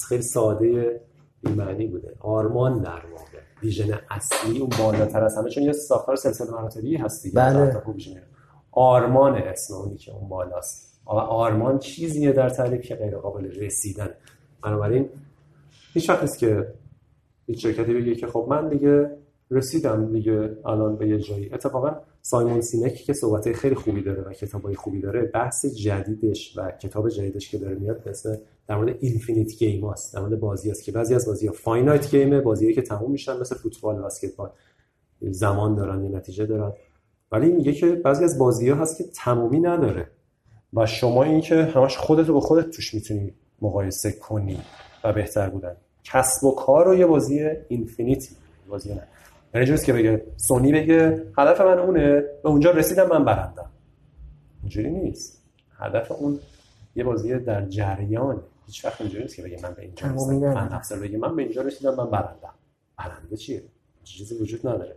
[0.08, 1.00] خیلی ساده
[1.42, 2.16] معنی بوده.
[2.20, 3.38] آرمان در واقع.
[3.62, 7.34] ویژن اصلی اون بالاتر از همه چون یه ساختار سلسله مراتبی هست دیگه.
[7.34, 7.82] بله.
[8.72, 11.00] آرمان اسم اونی که اون بالاست.
[11.06, 14.10] آرمان چیزیه در تعریف که غیر قابل رسیدن.
[14.62, 15.08] بنابراین
[15.92, 16.66] هیچ وقت نیست که
[17.46, 19.16] هیچ شرکتی بگه که خب من دیگه
[19.50, 21.54] رسیدم دیگه الان به یه جایی.
[21.54, 26.70] اتفاقا سایمون سینک که صحبت خیلی خوبی داره و کتابای خوبی داره بحث جدیدش و
[26.70, 28.36] کتاب جدیدش که داره میاد مثل
[28.70, 32.10] در مورد infinite game هست در مورد بازی است که بعضی از بازی ها finite
[32.10, 34.50] game ه بازی که تموم میشن مثل فوتبال و بسکتبال
[35.20, 36.72] زمان دارن یه نتیجه دارن.
[37.32, 40.10] ولی میگه که بعضی از بازی ها هست که تمومی نداره
[40.72, 44.60] و شما این که همش خودت رو با خودت توش می‌تونی مقایسه کنی
[45.04, 45.76] و بهتر بودن.
[46.04, 48.36] کسب و کار رو یه بازی infinite ی
[48.68, 49.02] بازی نه.
[49.54, 53.70] یعنی جوریست که بگه سونی بگه هدف من اونه به اونجا رسیدم من برندم.
[54.62, 55.42] اینجوری نیست.
[55.78, 56.38] هدف اون
[56.96, 60.54] یه بازی در جریان هیچ وقت اینجوری نیست که بگه من به اینجا رسیدم.
[60.54, 62.54] من افسر بگه من به اینجا رسیدم من برندم.
[62.98, 63.62] برنده چیه؟
[64.04, 64.96] چیزی وجود نداره.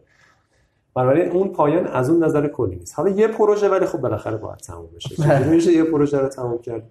[0.93, 2.93] بنابراین اون پایان از اون نظر کلی نیست.
[2.95, 5.49] حالا یه پروژه ولی خب بالاخره باید تموم بشه.
[5.49, 6.89] میشه یه پروژه رو تموم کرد؟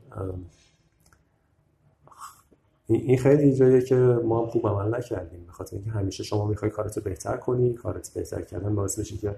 [2.87, 5.45] این خیلی جاییه که ما هم خوب عمل نکردیم.
[5.47, 7.75] به خاطر اینکه همیشه شما می‌خوای کارتو بهتر کنی.
[7.75, 9.35] کارت بهتر کردن باعث میشه که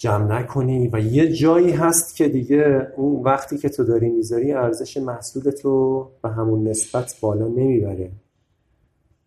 [0.00, 4.96] جمع نکنی و یه جایی هست که دیگه اون وقتی که تو داری می‌ذاری ارزش
[4.96, 8.12] محصول تو به همون نسبت بالا نمی‌بره.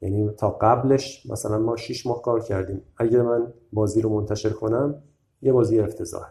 [0.02, 2.82] یعنی تا قبلش مثلا ما 6 ماه کار کردیم.
[2.98, 4.96] اگه من بازی رو منتشر کنم
[5.42, 6.30] یه بازی افتضاح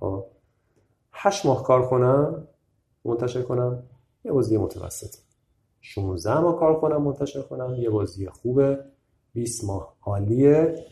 [0.00, 0.24] خب؟
[1.12, 2.48] 8 ماه کار کنم
[3.04, 3.82] منتشر کنم
[4.24, 5.14] یه بازی متوسط.
[5.80, 8.78] 16 ماه کار کنم منتشر کنم یه بازی خوبه.
[9.32, 10.84] 20 ماه عالیه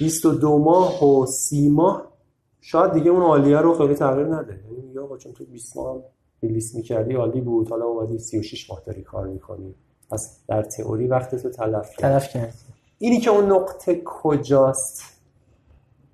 [0.00, 2.12] 22 ماه و 30 ماه
[2.60, 4.52] شاید دیگه اون عالیه رو خیلی تغییر نده.
[4.52, 6.02] یعنی یا چون تو 20 ماه
[6.42, 7.68] release می‌کردی عالی بود.
[7.68, 9.74] حالا اومدی 36 ماه داری کار می‌کنی.
[10.10, 12.52] پس در تئوری وقتتو تلف کردی تلف کردی
[12.98, 15.02] اینی که اون نقطه کجاست؟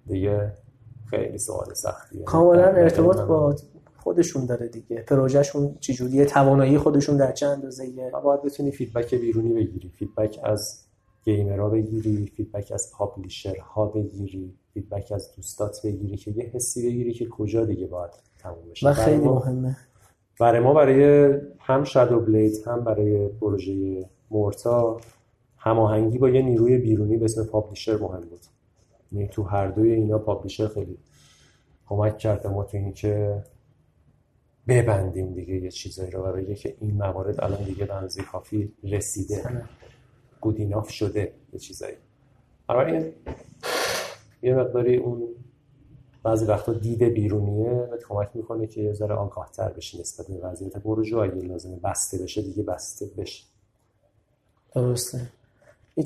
[0.06, 0.52] دیگه
[1.10, 2.22] خیلی سوال سختیه.
[2.22, 3.56] کاملا ارتباط با
[3.96, 4.96] خودشون داره دیگه.
[4.96, 9.88] پروژهشون چجوریه؟ توانایی خودشون در چند اندازه و باید بتونی feedback بیرونی بگیری.
[9.88, 10.85] feedback از
[11.26, 16.86] gamer ها بگیری feedback از publisher ها بگیری feedback از دوستات بگیری که یه حسی
[16.86, 18.88] بگیری که کجا دیگه باید تموم بشه.
[18.88, 19.76] و خیلی مهمه.
[20.40, 25.00] برای ما برای هم Shadow Blade هم برای پروژه مورتا
[25.56, 28.40] هماهنگی با یه نیروی بیرونی به اسم publisher مهم بود.
[29.12, 30.98] یعنی تو هر دوی اینا publisher خیلی
[31.86, 33.42] کمک کرده ما تو اینکه
[34.68, 38.72] ببندیم دیگه یه چیزایی رو و بگه که این موارد الان دیگه به اندازه کافی
[38.84, 39.62] رسیده.
[40.46, 41.96] گودیناف شده یه چیزایی.
[42.68, 43.12] این
[44.42, 45.22] یه مقداری اون
[46.22, 50.48] بعضی وقتا دید بیرونیه و کمک می‌کنه که یه ذره آگاه تر بشی نسبت به
[50.48, 50.76] وضعیت.
[50.76, 53.44] پروژه اگه لازمه بسته بشه دیگه بسته بشه
[54.74, 55.20] درسته.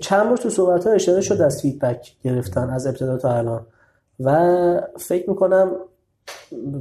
[0.00, 3.66] چند بار تو صحبت ها اشاره شد از فیدبک گرفتن از ابتدا تا الان.
[4.20, 5.76] و فکر می‌کنم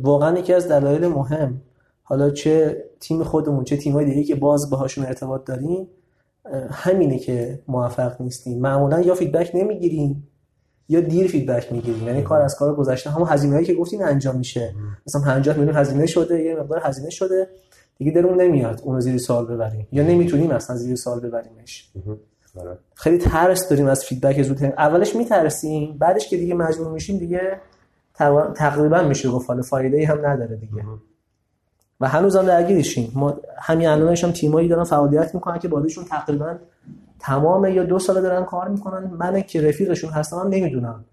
[0.02, 1.62] واقعا یکی از دلایل مهم
[2.04, 5.88] حالا چه تیم خودمون چه تیم‌های دیگه که باز باهاشون ارتباط داریم
[6.72, 8.62] همینه که موفق نیستیم.
[8.62, 10.28] معمولا یا feedback نمی‌گیریم
[10.90, 12.08] یا دیر feedback می‌گیریم.
[12.08, 13.10] یعنی کار از کار گذشته.
[13.10, 14.76] همون هزینه‌ای که گفتین انجام میشه.
[15.08, 17.48] مثلا 50 میلیون هزینه شده یه مقدار هزینه شده.
[17.98, 19.88] دیگه دلمون نمیاد اون زیر سوال ببریم.
[19.92, 21.92] یا نمی‌تونیم اصلا زیر سوال ببریمش.
[22.56, 22.78] آره.
[22.96, 24.64] خیلی ترس داریم از feedback زود.
[24.64, 27.62] اولش میترسیم بعدش که دیگه مجبور میشیم دیگه
[28.56, 30.84] تقریبا میشه گفت حالا فایده ای هم نداره دیگه.
[32.00, 36.56] و هنوز هم درگیرشیم ما همین الانش هم تیمایی دارن فعالیت می‌کنن که بازیشون تقریبا
[37.20, 39.04] تمام یا دو سال دارن کار می‌کنن.
[39.04, 41.06] من که رفیقشون هستم نمی‌دونم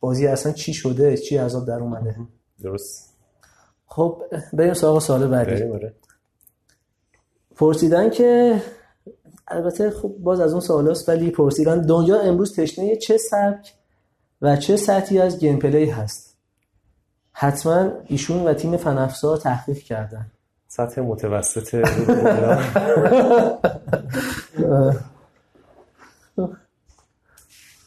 [0.00, 2.16] بازی اصلا چی شده چی عذاب در اومده.
[2.62, 3.16] درست.
[3.86, 4.22] خب
[4.52, 5.62] بریم سراغ سال بعدی.
[5.62, 5.94] آره.
[7.56, 8.62] پرسیدن که
[9.48, 13.74] البته خب باز از اون سوالاست ولی پرسیدن دنیا امروز تشنه چه سبک
[14.42, 16.25] و چه سطحی از گیم پلی هست؟
[17.38, 20.26] حتما ایشون و تیم فنفسا تحقیق کردن.
[20.68, 21.74] سطح متوسط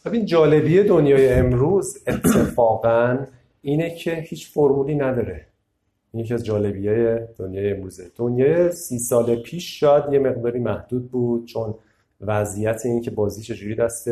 [0.06, 3.18] ببین جالبی دنیای امروز اتفاقا
[3.62, 5.46] اینه که هیچ فرمولی نداره.
[6.12, 8.12] این یکی از جالبی های دنیای امروزه.
[8.16, 11.76] دنیای سی سال پیش شاید یه مقداری محدود بود چون
[12.22, 14.10] وضعیت این که بازی چجوری دست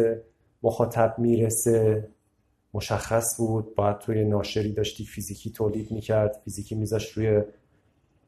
[0.63, 2.07] مخاطب می‌رسه
[2.77, 3.75] مشخص بود.
[3.75, 6.41] باید توی ناشری داشتی فیزیکی تولید می‌کرد.
[6.45, 7.41] فیزیکی میذاشت روی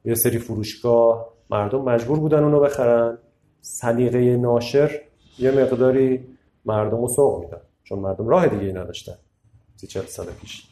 [0.05, 1.33] یه سری فروشگاه.
[1.49, 3.17] مردم مجبور بودن اونو بخرن.
[3.61, 5.01] سلیقه ناشر
[5.39, 6.27] یه مقداری
[6.65, 9.15] مردم رو سوق میدن چون مردم راه دیگه ای نداشتن.
[9.75, 10.67] سی چل سال پیش.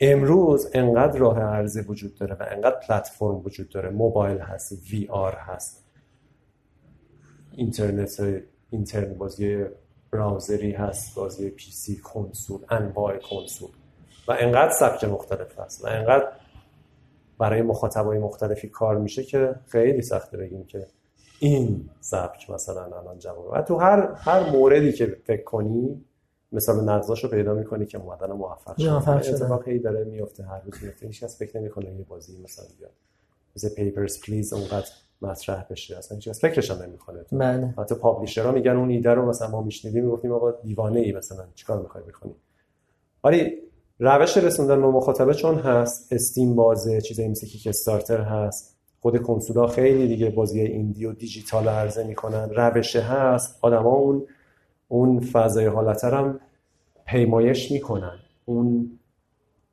[0.00, 3.90] امروز انقدر راه عرضه وجود داره و انقدر پلتفرم وجود داره.
[3.90, 5.84] موبایل هست وی آر هست.
[7.52, 9.64] اینترنت اینترنت بازی
[10.16, 13.70] براوزری هست بازی پی سی کنسول انواع کنسول.
[14.28, 16.32] و انقدر سبک مختلف هست و انقدر
[17.38, 20.86] برای مخاطبای مختلفی کار میشه که خیلی سخته بگیم که
[21.38, 23.50] این سبک مثلا الان جواب.
[23.52, 26.04] و تو هر هر موردی که فکر کنی
[26.52, 28.92] مثلا نقضاش رو پیدا می‌کنی که اومدن موفق شده.
[29.34, 32.92] اتفاقی داره میفته هر روز میفته هیچ کس فکر نمی‌کنه یه بازی مثلا بیاد.
[33.56, 34.88] مثل Papers, Please اونقدر
[35.22, 35.96] مطرح بشه.
[35.96, 37.24] اصلا هیچ کس فکرش هم نمی‌کنه.
[37.32, 37.74] بله.
[37.78, 41.44] حتی publisher ها میگن اون ایده رو مثلا ما میشنیدیم می‌گفتیم آقا دیوانه ای مثلا
[41.54, 42.34] چیکار می‌خوای بکنی؟
[43.24, 43.52] ولی
[43.98, 48.76] روش رسوندن به مخاطبه چون هست Steam بازه چیزایی مثل Kickstarter هست.
[49.00, 52.50] خود کنسولا خیلی دیگه بازی indie و دیجیتال عرضه می‌کنن.
[52.50, 54.26] روشه هست آدما اون
[54.88, 56.40] اون فضای حالتر هم
[57.06, 58.18] پیمایش می‌کنن.
[58.44, 58.98] اون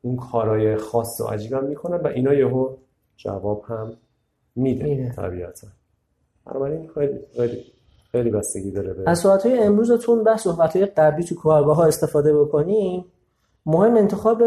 [0.01, 2.75] اون کارهای خاص و عجیب هم می‌کنن و اینا یهو
[3.17, 3.93] جواب هم
[4.55, 5.11] میده میده.
[5.11, 5.67] طبیعتا.
[6.45, 7.63] بنابراین خیلی خیلی
[8.11, 11.85] خیلی بستگی داره به از صحبت های امروزتون و صحبت های قبلی تو کارگاه ها
[11.85, 13.05] استفاده بکنیم.
[13.65, 14.43] مهم انتخاب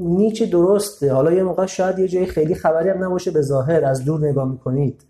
[0.00, 1.12] niche درسته.
[1.12, 4.48] حالا یه موقع شاید یه جایی خیلی خبری هم نباشه به ظاهر از دور نگاه
[4.48, 5.02] می‌کنید.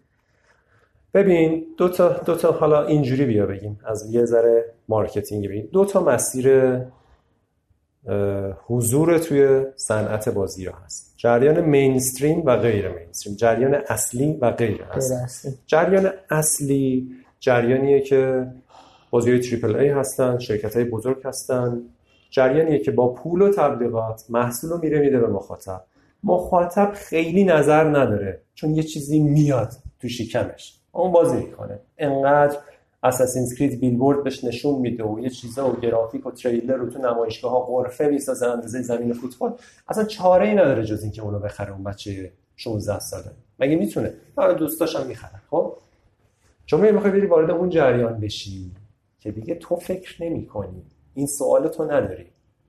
[1.15, 3.81] ببین دو تا دو تا حالا اینجوری بیا بگیم.
[3.85, 5.69] از یه ذره marketing بگیم.
[5.73, 6.79] دو تا مسیر
[8.67, 11.15] حضور توی صنعت بازی ها هست.
[11.17, 15.53] جریان مینستریم و غیر مینستریم جریان اصلی و غیر اصلی.
[15.67, 17.11] جریان اصلی
[17.41, 18.47] جریانیه که
[19.11, 21.83] بازی های تریپل ای هستن شرکت های بزرگ هستن.
[22.31, 25.85] جریانیه که با پول و تبلیغات محصول رو میره میده به مخاطب.
[26.25, 30.79] مخاطب خیلی نظر نداره چون یه چیزی میاد تو شکمش.
[30.93, 31.79] اون بازی می‌کنه.
[31.99, 32.59] انقدر
[33.03, 36.99] اساسینز کرید بیلبورد بهش نشون میده و یه چیزا و گرافیک و تریلر رو تو
[36.99, 39.55] نمایشگاه ها غرفه می‌سازه اندازه زمین فوتبال.
[39.89, 43.25] اصلا چاره ای نداره جز اینکه اونو بخره اون بچه 16 ساله.
[43.59, 45.13] مگه می‌تونه؟ آره دوستاش هم
[45.51, 45.77] خب؟
[46.67, 48.71] شما می‌خوای بری وارد اون جریان بشی
[49.21, 50.83] که دیگه تو فکر نمی کنی
[51.15, 52.27] این سوال تو نداری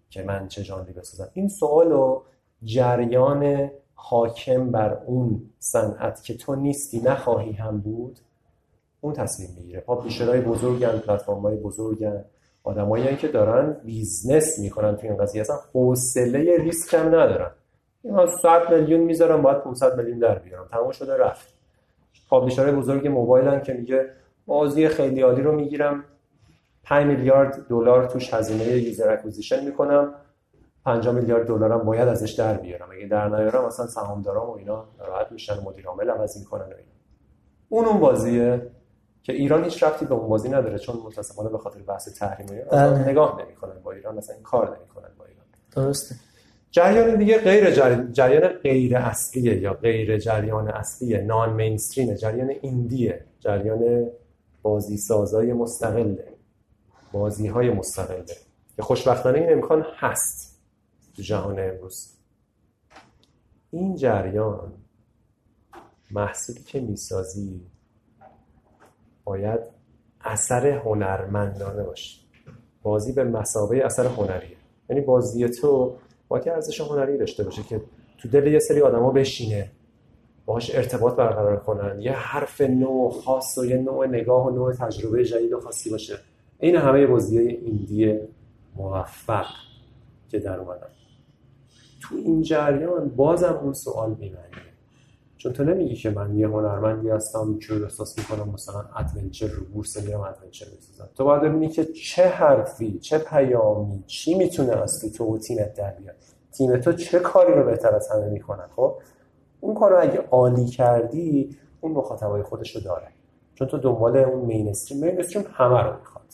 [0.09, 1.29] که من چه ژانری بسازم.
[1.33, 2.23] این سوال رو
[2.63, 8.19] جریان حاکم بر اون صنعت که تو نیستی نخواهی هم بود.
[9.03, 9.79] اون تصمیم می‌گیره.
[9.79, 12.25] پابلیشرهای بزرگن پلتفرم‌های بزرگن.
[12.63, 17.51] آدمایی که دارن business می‌کنن تو این قضیه اصلا حوصله ریسک هم ندارن.
[18.03, 21.53] من 100 میلیون می‌ذارم باید 500 میلیون در بیارم تمام شده رفت.
[22.29, 24.09] publisher های بزرگ موبایلن که میگه
[24.45, 26.03] بازی خیلی عالی رو می‌گیرم.
[26.83, 30.13] 5 میلیارد دلار توش هزینه user acquisition می‌کنم.
[30.85, 32.87] 5 میلیارد دلارم باید ازش در بیارم.
[32.91, 36.91] اگه در نیارم مثلا سهامدارام و اینا ناراحت میشن مدیر عامل عوض می‌کنن و اینا
[37.69, 38.61] اون اون بازیه.
[39.23, 43.09] که ایران هیچ رفتی به اون بازی نداره چون متاسفانه به خاطر بحث تحریم بله.
[43.09, 45.45] نگاه نمی‌کنن با ایران مثلا این کار نمی‌کنن با ایران.
[45.71, 46.15] درسته.
[46.71, 53.25] جریان دیگه غیر جریان, جریان غیر اصلیه یا غیر جریان اصلیه نان مینستریم جریان ایندیه
[53.39, 54.09] جریان
[54.61, 56.33] بازی سازای مستقله
[57.11, 58.25] بازی های مستقله
[58.75, 60.61] که خوشبختانه این امکان هست
[61.15, 62.13] تو جهان امروز.
[63.71, 64.73] این جریان
[66.11, 67.61] محصولی که می‌سازی
[69.23, 69.59] باید
[70.21, 72.19] اثر هنرمندانه باشه.
[72.83, 74.57] بازی به مسابقه اثر هنریه.
[74.89, 75.95] یعنی بازی تو
[76.27, 77.81] باید ارزش هنری داشته باشه که
[78.17, 79.71] تو دل یه سری آدما بشینه
[80.45, 82.01] باهاش ارتباط برقرار کنن.
[82.01, 86.17] یه حرف نو خاص و یه نوع نگاه و نوع تجربه جدید و خاصی باشه.
[86.59, 88.19] این همه بازی ایندی
[88.75, 89.45] موفق
[90.29, 90.87] که در اومدن.
[92.01, 94.72] تو این جریان بازم اون سوال بی‌معنیه
[95.43, 100.03] چون تو نمیگی که من یه هنرمندی هستم که احساس می‌کنم مثلا adventure رو بورس
[100.03, 105.09] میرم adventure بسازم تو باید ببینی که چه حرفی چه پیامی چی می‌تونه از تو
[105.09, 106.15] تو و تیمت در بیاد.
[106.51, 108.95] تیم تو چه کاری رو بهتر از همه می‌کنن خب؟
[109.59, 113.07] اون کار رو اگه عالی کردی اون مخاطبای خودش رو داره.
[113.55, 116.25] چون تو دنبال اون mainstream mainstream همه رو می‌خواد.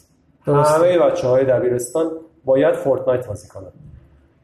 [0.42, 2.12] همه بچه های دبیرستان
[2.46, 3.72] باید Fortnite بازی کنن.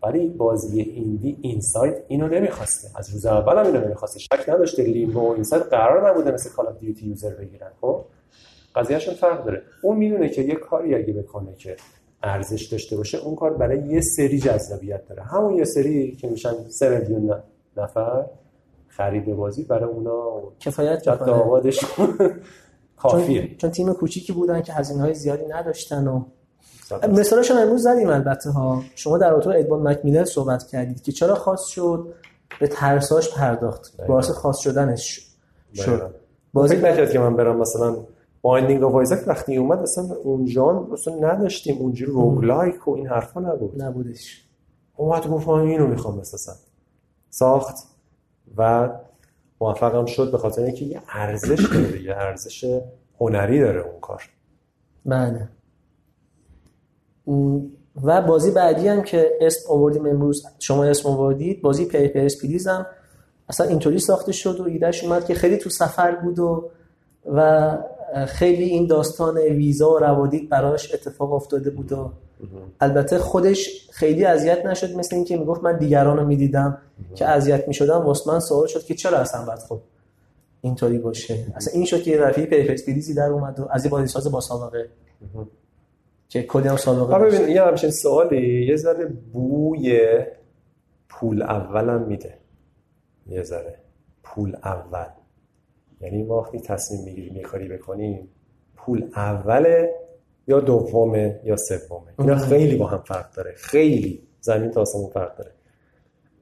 [0.05, 2.87] ولی بازی indie Inside اینو نمی‌خواسته.
[2.95, 4.19] از روز اول هم اینو نمی‌خواسته.
[4.19, 8.05] شک نداشته Limbo و Inside قرار نبوده مثل Call of Duty user بگیرن خب؟
[8.75, 9.61] قضیهشون فرق داره.
[9.83, 11.75] اون می‌دونه که یه کاری اگه بکنه که
[12.23, 15.23] ارزش داشته باشه اون کار برای یه سری جذابیت داره.
[15.23, 17.43] همون یه سری که میشن 3 میلیون
[17.77, 18.25] نفر
[18.87, 22.17] خرید بازی برای اونا کفایت آبادشون
[22.97, 23.47] کافیه.
[23.47, 26.25] چون, چون تیم کوچیکی بودن که هزینه های زیادی نداشتن و
[27.09, 28.83] مثالش هم امروز زدیم البته ها.
[28.95, 32.13] شما در اتاق ادموند مک‌میلن صحبت کردید که چرا خاص شد؟
[32.59, 33.97] به ترساش پرداخت.
[34.07, 35.29] باعث خاص شدنش
[35.73, 36.15] شد.
[36.53, 37.95] بازی نکرد که من برم مثلا
[38.41, 41.77] Binding of Isaac وقتی اومد اصلا اونجا اصلا نداشتیم.
[41.77, 43.81] اونجوری roguelike و این حرفا نبود.
[43.81, 44.43] نبودش.
[44.95, 46.53] اومد گفت اینو می‌خوام اساسا
[47.29, 47.75] ساخت
[48.57, 48.89] و
[49.61, 52.01] موفقم شد به خاطر اینکه یه ارزش داره.
[52.01, 52.81] یه ارزش
[53.19, 54.29] هنری داره اون کار.
[55.05, 55.49] بله.
[58.03, 62.85] و بازی بعدی هم که اسم آوردیم امروز شما اسم آوردید بازی Papers, Please هم
[63.49, 66.69] اصلا اینطوری ساخته شد و ایدهش اومد که خیلی تو سفر بود و
[67.33, 67.77] و
[68.27, 72.11] خیلی این داستان ویزا و روادید براش اتفاق افتاده بود و
[72.79, 76.77] البته خودش خیلی اذیت نشد مثل اینکه می‌گفت من دیگران رو می‌دیدم
[77.15, 77.97] که اذیت می‌شدم.
[77.97, 79.79] واسه من سوال شد که چرا اصلا بعد خب
[80.61, 84.07] اینطوری باشه؟ اصلا این شد که یه رفیق پیپرز در اومد و از این بازی
[84.07, 84.89] ساز با سابقه.
[86.29, 90.19] که کلی هم سابقه ببین یه همچین سوالی یه ذره بوی
[91.09, 92.37] پول اولم میده.
[93.27, 93.79] یه ذره
[94.23, 95.07] پول اول.
[96.01, 98.29] یعنی وقتی تصمیم می‌گیریم یه کاری بکنیم
[98.75, 99.95] پول اوله
[100.47, 103.53] یا دومه یا سومه؟ اینا خیلی با هم فرق داره.
[103.55, 104.27] خیلی.
[104.41, 105.51] زمین تا آسمون فرق داره.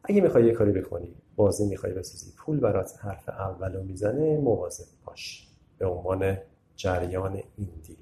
[0.04, 5.48] اگه می‌خوای یه کاری بکنی بازی می‌خوای بسازی پول برات حرف اولو می‌زنه مواظب باش.
[5.78, 6.38] به عنوان
[6.76, 7.98] جریان ایندی.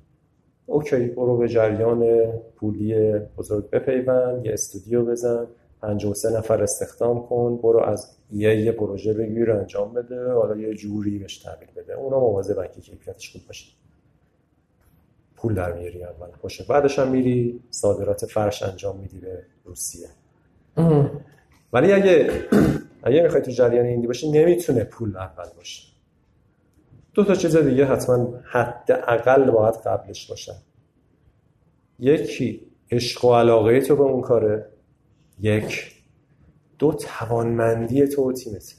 [0.72, 5.48] اوکی برو به جریان پولی بزرگ بپیوند یه استودیو بزن
[5.82, 10.32] 53 نفر استخدام کن برو از یه یه پروژه بگیر انجام بده.
[10.32, 11.94] حالا یه جوری بهش تحویل بده.
[11.94, 13.72] اونا مواظبن که کیفیتش خوب باشه.
[15.36, 16.28] پول در میاری اول.
[16.42, 16.66] باشه.
[16.70, 20.08] بعدش هم میری صادرات فرش انجام میدی به روسیه.
[21.74, 22.32] ولی اگه
[23.04, 25.91] اگه می‌خوای تو جریان ایندی باشی نمی‌تونه پول اول باشه.
[27.14, 30.56] دو تا چیز دیگه حتما حداقل باید قبلش باشن
[32.00, 34.66] یکی عشق و علاقه تو به اون کاره.
[35.40, 35.92] یک
[36.80, 38.76] دو توانمندی تو و تیمت.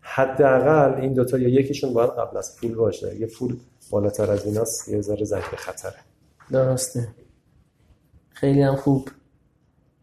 [0.00, 3.16] حداقل این دوتا یا یکیشون باید قبل از پول باشه.
[3.16, 3.56] یه پول
[3.90, 5.98] بالاتر از ایناست یه ذره زنگ خطره.
[6.50, 7.08] درسته.
[8.30, 9.08] خیلی هم خوب.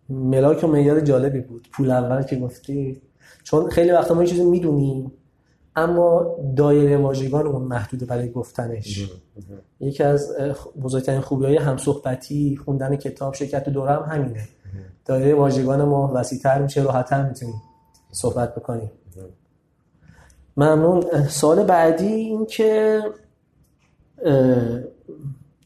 [0.10, 1.68] ملاک و معیار جالبی بود.
[1.74, 3.02] پول اول که گفتی.
[3.44, 5.12] چون خیلی وقتا ما چیزی می‌دونیم.
[5.76, 9.10] اما دایره واژگانمون محدوده برای گفتنش.
[9.80, 10.36] یکی از
[10.82, 14.48] بزرگترین خوبی های همصحبتی خوندن کتاب شرکت دوره هم همینه
[15.06, 17.62] دایره واژگان ما وسیعتر میشه راحتتر می‌تونیم
[18.12, 18.92] صحبت بکنیم.
[20.58, 21.28] ممنون.
[21.28, 23.02] سال بعدی این که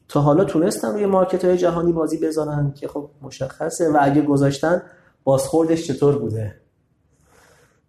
[0.08, 4.82] تا حالا تونستن روی market های جهانی بازی بزنن که خب مشخصه و اگه گذاشتن
[5.24, 6.56] بازخوردش چطور بوده؟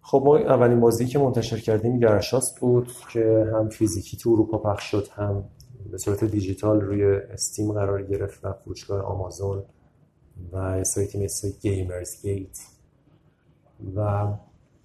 [0.07, 4.83] خب ما اولین بازی که منتشر کردیم گرشاست بود که هم فیزیکی تو اروپا پخش
[4.83, 5.43] شد هم
[5.91, 9.63] به صورت دیجیتال روی Steam قرار گرفت و فروشگاه آمازون
[10.53, 12.59] و سایتی مثل GamersGate.
[13.95, 14.27] و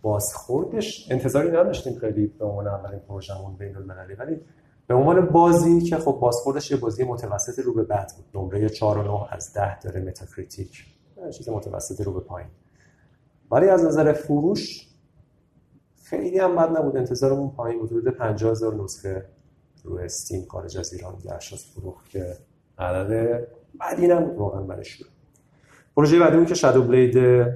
[0.03, 4.41] بازخوردش انتظاری نداشتیم خیلی به عنوان اولین پروژمون بین المللی ولی
[4.87, 8.43] به عنوان بازی که خب بازخوردش یه بازی متوسط رو به بعد بود.
[8.43, 10.85] نمره 4 و 9 از 10 داره Metacritic.
[11.39, 12.49] چیز متوسط رو به پایین.
[13.51, 14.90] ولی از نظر فروش
[16.11, 16.97] خیلی هم بد نبود.
[16.97, 17.93] انتظارمون پایین بود.
[17.93, 19.27] حدود 50000 نسخه
[19.85, 22.37] رو Steam خارج از ایران گرشاس فروخت که
[22.79, 23.47] عدد
[23.81, 25.11] بدی نبود واقعا برای شروع.
[25.97, 27.47] پروژه بعدی بود که Shadow Blade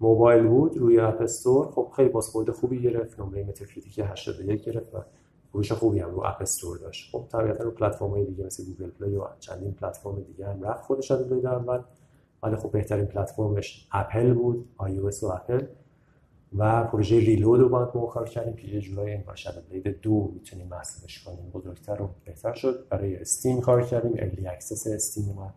[0.00, 3.20] موبایل بود روی App Store خب خیلی بازخورد خوبی گرفت.
[3.20, 4.98] نمره Metacritic 81 گرفت و
[5.52, 7.12] فروش خوبی هم رو App Store داشت.
[7.12, 10.84] خب طبیعتا رو پلتفرم های دیگه مثل Google Play و چندین پلتفرم دیگه هم رفت
[10.84, 11.80] خودش Shadow Blade اول.
[12.42, 15.66] ولی خب بهترین پلتفرمش اپل بود آی و اپل
[16.58, 21.24] و پروژه Reload رو باید کار کردیم که یه این Shadow Blade دو می‌تونیم محسوبش
[21.24, 22.86] کنیم بزرگتر و بهتر شد.
[22.90, 25.54] برای Steam کار کردیم early access Steam اومد.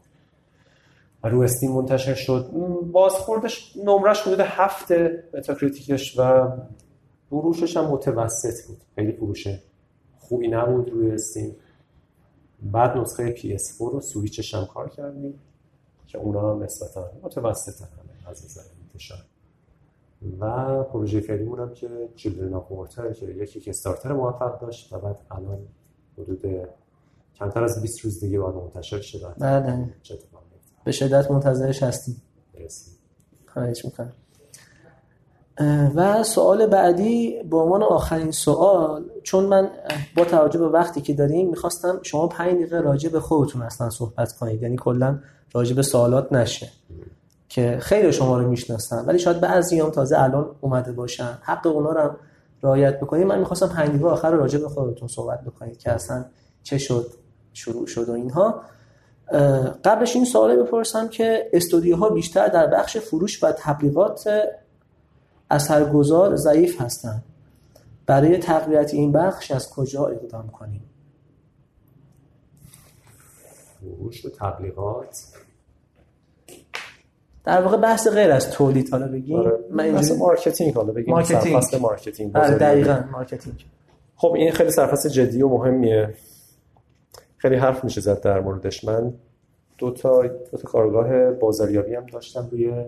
[1.23, 2.49] و رو Steam منتشر شد.
[2.91, 6.47] بازخوردش نمرش حدود هفتاده Metacritic ش و
[7.29, 8.77] فروشش هم متوسط بود.
[8.95, 9.47] خیلی فروش
[10.19, 11.55] خوبی نبود روی استیم
[12.61, 15.39] بعد نسخه PS4 رو سویچش هم کار کردیم
[16.07, 19.17] که اونا هم نسبتا متوسط همه از نظر انتشار
[20.39, 25.17] و پروژه فعلیمون هم که چیلدرن آف مورتر که یکی استارتر موفق داشت و بعد
[25.32, 25.59] الان
[26.17, 26.45] حدود
[27.36, 29.93] کمتر از 20 روز دیگه باید منتشر شد بله.
[30.84, 32.22] به شدت منتظرش هستیم.
[33.45, 34.13] خواهش می‌کنم.
[35.95, 39.70] و سوال بعدی به عنوان آخرین سوال چون من
[40.15, 44.38] با توجه به وقتی که داریم می‌خواستم شما پنج دقیقه راجع به خودتون اصلا صحبت
[44.38, 45.20] کنید یعنی کلا
[45.53, 46.72] راجع به سوالات نشه.
[47.49, 49.05] که خیلی شما رو می‌شناسن.
[49.05, 51.37] ولی شاید بعضی هم تازه الان اومده باشن.
[51.41, 52.11] حق اونا رو
[52.63, 53.27] رعایت بکنید.
[53.27, 56.25] من می‌خواستم پنج دقیقه آخر راجع به خودتون صحبت بکنید که اصلا
[56.63, 57.13] چه شد
[57.53, 58.61] شروع شد و اینها.
[59.83, 64.29] قبلش این سواله بپرسم که استودیوها بیشتر در بخش فروش و تبلیغات
[65.51, 67.23] اثرگذار ضعیف هستند
[68.05, 70.83] برای تقویت این بخش از کجا اقدام کنیم؟
[73.79, 75.23] فروش و تبلیغات؟
[77.49, 79.35] در واقع بحث غیر از تولید حالا بگیم.
[79.35, 79.51] آره.
[79.71, 81.41] من بحث اینجوری marketing حالا بگیم marketing.
[81.41, 82.38] سرفصل marketing.
[82.37, 82.55] آره.
[82.55, 83.65] دقیقاً marketing.
[84.15, 86.13] خب این خیلی سرفصل جدی و مهمیه.
[87.37, 88.83] خیلی حرف میشه زد در موردش.
[88.83, 89.13] من
[89.77, 92.85] دو تا دو تا کارگاه بازاریابی هم داشتم روی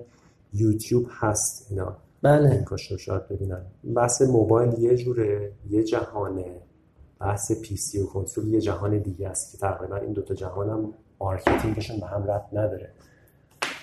[0.53, 1.95] یوتیوب هست اینا.
[2.22, 2.49] بله.
[2.49, 3.62] لینکاشو شاید ببینن.
[3.95, 6.45] بحث موبایل یه جوره یه جهانه.
[7.20, 11.75] بحث PC و کنسول یه جهان دیگه است که تقریبا این دوتا جهان هم marketing
[11.75, 12.89] شون به هم ربط نداره.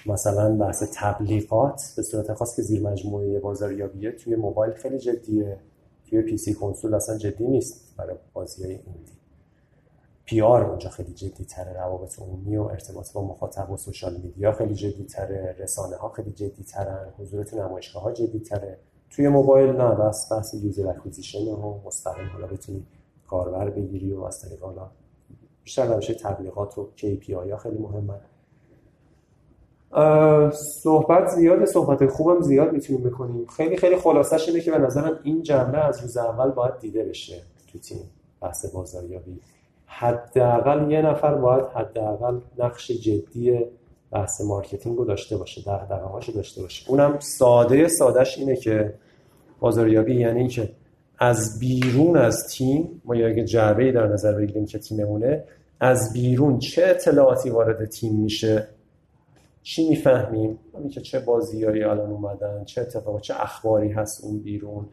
[0.07, 5.59] مثلا بحث تبلیغات به صورت خاص که زیر مجموعه بازاریابیه توی موبایل خیلی جدیه.
[6.11, 9.18] توی PC کنسول اصلا جدی نیست برای بازی های indie.
[10.24, 14.74] PR اونجا خیلی جدی تره روابط عمومی و ارتباط با مخاطب و social media خیلی
[14.74, 18.78] جدی تره رسانه ها خیلی جدی ترن حضور تو نمایشگاه ها جدی تره
[19.11, 22.86] توی موبایل نه بس بحث user acquisition و مستقیم حالا بتونی
[23.26, 24.90] کاربر بگیری و از طریق حالا
[25.62, 28.20] بیشتر روش تبلیغات و KPI ها خیلی مهمه.
[30.82, 33.47] صحبت زیاده صحبت خوبم زیاد می‌تونیم بکنیم.
[33.57, 37.43] خیلی خیلی خلاصش اینه که به نظرم این جنبه از روز اول باید دیده بشه
[37.72, 37.99] تو تیم
[38.41, 39.41] بحث بازاریابی.
[39.86, 43.61] حداقل یه نفر باید حداقل نقش جدی
[44.11, 46.91] بحث marketing رو داشته باشه دغدغه‌هاشو داشته باشه.
[46.91, 48.95] اونم ساده سادهش اینه که
[49.61, 50.70] بازاریابی یعنی اینکه
[51.18, 55.45] از بیرون از تیم ما اگه جعبه در نظر بگیریم که تیممونه
[55.80, 58.68] از بیرون چه اطلاعاتی وارد تیم میشه؟
[59.68, 64.86] چی می‌فهمیم؟ همین که چه بازیایی الان اومدن چه اتفاقا چه اخباری هست اون بیرون.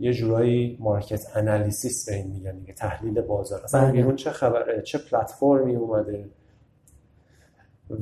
[0.00, 3.60] یه جورایی market analysis به این میگن دیگه تحلیل بازار.
[3.64, 3.92] اصلا بله.
[3.92, 6.28] بیرون چه خبره چه پلتفرمی اومده.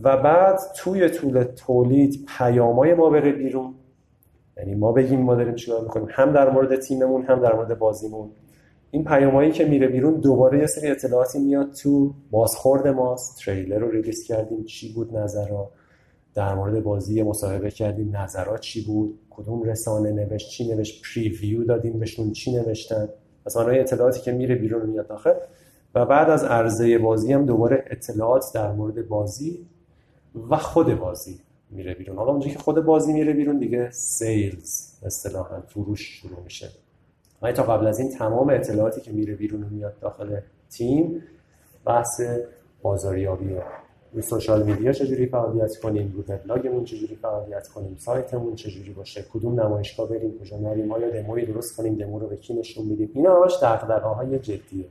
[0.02, 3.74] و بعد توی طول تولید پیامای ما بره بیرون.
[4.56, 8.30] یعنی ما بگیم ما داریم چیکار می‌کنیم؟ هم در مورد تیممون هم در مورد بازیمون.
[8.90, 13.38] این پیامایی که میره بیرون دوباره یه سری اطلاعاتی میاد تو بازخورد ماست.
[13.44, 15.70] تریلر رو release کردیم چی بود نظرها؟
[16.38, 21.98] در مورد بازی مصاحبه کردیم نظرات چی بود کدوم رسانه نوشت چی نوشت preview دادیم
[21.98, 23.08] بهشون چی نوشتن.
[23.46, 25.34] مثلا اون اطلاعاتی که میره بیرون میاد داخل.
[25.94, 29.66] و بعد از عرضه بازی هم دوباره اطلاعات در مورد بازی
[30.50, 32.16] و خود بازی میره بیرون.
[32.16, 36.68] حالا اونجایی که خود بازی میره بیرون دیگه سیلز اصطلاحا فروش شروع میشه.
[37.42, 41.22] ولی تا قبل از این تمام اطلاعاتی که میره بیرون و میاد داخل تیم
[41.84, 42.20] بحث
[42.82, 43.62] بازاریابیه.
[44.12, 49.60] روی سوشال میدیا چجوری فعالیت کنیم؟ روی وبلاگمون چجوری فعالیت کنیم؟ سایتمون چجوری باشه؟ کدوم
[49.60, 53.42] نمایشگاه بریم؟ کجا نریم آیا دموی درست کنیم؟ دمو رو به کی نشون میدیم؟ اینا
[53.42, 54.84] همش دغدغه‌های جدیه.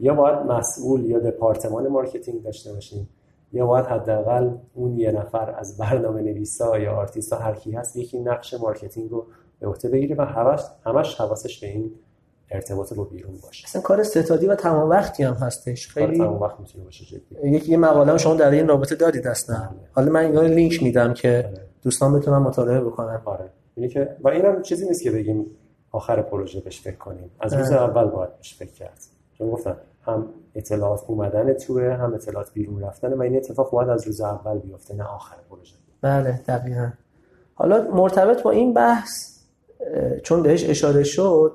[0.00, 3.08] یا باید مسئول یا دپارتمان marketing داشته باشیم
[3.52, 8.18] یا باید حداقل اون یه نفر از برنامه نویسا یا آرتیستا هر کی هست یکی
[8.18, 9.26] نقش marketing رو
[9.60, 11.92] به عهده بگیره و همش همش حواسش به این
[12.50, 13.64] ارتباط با بیرون باشه.
[13.64, 15.94] اصلا کار ستادی و تمام وقتی هم هستش.
[15.94, 17.48] کار خیلی تمام وقت می‌تونه باشه جدی.
[17.48, 19.56] یک یه مقاله هم شما در این رابطه دارید اصلا.
[19.56, 19.68] بله.
[19.92, 21.64] حالا من اینو لینک میدم که آره.
[21.82, 23.20] دوستان بتونن مطالعه بکنن.
[23.24, 23.50] آره.
[23.74, 25.46] اینه که و اینم چیزی نیست که بگیم
[25.92, 27.30] آخر پروژه بهش فکر کنیم.
[27.40, 27.82] از روز آره.
[27.82, 28.98] اول باید بهش فکر کرد.
[29.38, 34.06] چون گفتم هم اطلاعات اومدن توه هم اطلاعات بیرون رفتن و این اتفاق باید از
[34.06, 35.74] روز اول بیفته نه آخر پروژه.
[36.00, 36.90] بله دقیقا.
[37.54, 39.38] حالا مرتبط با این بحث
[40.22, 41.52] چون بهش اشاره شد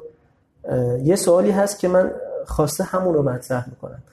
[1.04, 2.12] یه سوالی هست که من
[2.46, 4.04] خواسته همون رو مطرح می‌کنم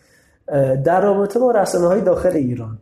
[0.84, 2.78] در رابطه با رسانه های داخل ایران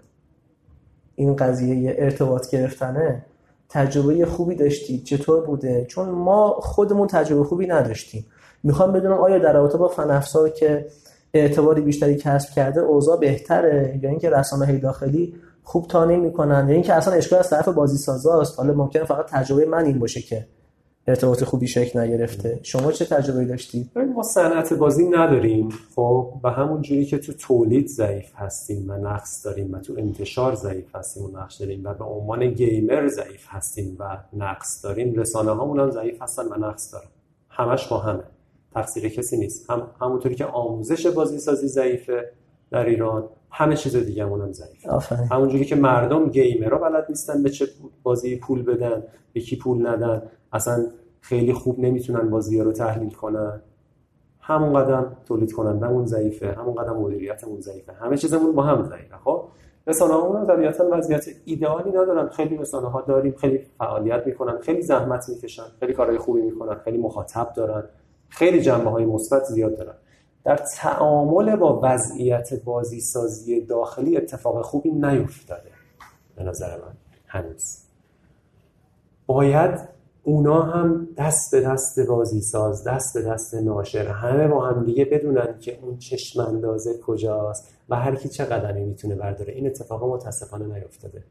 [1.15, 3.25] این قضیه ارتباط گرفتنه
[3.69, 8.27] تجربه خوبی داشتید؟ چطور بوده؟ چون ما خودمون تجربه خوبی نداشتیم.
[8.63, 10.23] می‌خوام بدونم آیا در رابطه با فن
[10.57, 10.87] که
[11.35, 16.75] اعتباری بیشتری کسب کرده اوضاع بهتره؟ یا اینکه رسانه های داخلی خوب تا نمی‌کنن؟ یا
[16.75, 20.47] اینکه اصلا اشکال از طرف بازی سازاست حالا ممکنه فقط تجربه من این باشه که
[21.09, 22.61] ارتباط خوبی شکل نگرفته.
[22.63, 25.69] شما چه تجربه داشتید ما صنعت بازی نداریم.
[25.97, 30.55] خب و همون جوری که تو تولید ضعیف هستیم و نقص داریم و تو انتشار
[30.55, 35.51] ضعیف هستیم و نقص داریم و به عنوان گیمر ضعیف هستیم و نقص داریم رسانه
[35.51, 37.09] هامون هم ضعیف هستن و نقص دارن.
[37.51, 38.23] همش با همه.
[38.75, 39.71] تقصیر کسی نیست.
[39.71, 42.33] هم همونطوری که آموزش بازی سازی ضعیفه
[42.71, 44.53] در ایران همه چیز دیگه هم
[44.89, 45.29] آفرین.
[45.31, 47.67] همونجوری که مردم گیمرها بلد نیستن به چه
[48.03, 49.03] بازی پول بدن
[49.33, 50.23] به کی پول ندن.
[50.53, 50.87] اصلا
[51.21, 53.63] خیلی خوب نمی‌تونن بازی رو تحلیل کنن.
[54.41, 57.93] همون قدم تولید کنندمون ضعیفه همون قدم مدیریتمون ضعیفه.
[57.93, 59.45] همه چیزمون با هم ضعیفه خب؟
[59.87, 62.29] رسانه هم طبیعتا وضعیت ایدئالی ندارن.
[62.29, 66.99] خیلی رسانه ها داریم خیلی فعالیت می‌کنن خیلی زحمت می‌کشن خیلی کارهای خوبی می‌کنن خیلی
[66.99, 67.85] مخاطب دارن
[68.29, 69.95] خیلی جنبه های مثبت زیاد دارن.
[70.45, 75.71] در تعامل با وضعیت بازی سازی داخلی اتفاق خوبی نیفتاده.
[76.37, 76.93] به نظر من.
[77.27, 77.85] هنوز.
[79.27, 79.98] باید
[80.29, 85.05] اونا هم دست به دست بازی ساز دست به دست ناشر همه با هم دیگه
[85.05, 89.53] بدونن که اون چشم اندازه کجاست و هر کی چه قدمی می‌تونه برداره.
[89.53, 91.25] این اتفاق متاسفانه نیفتاده.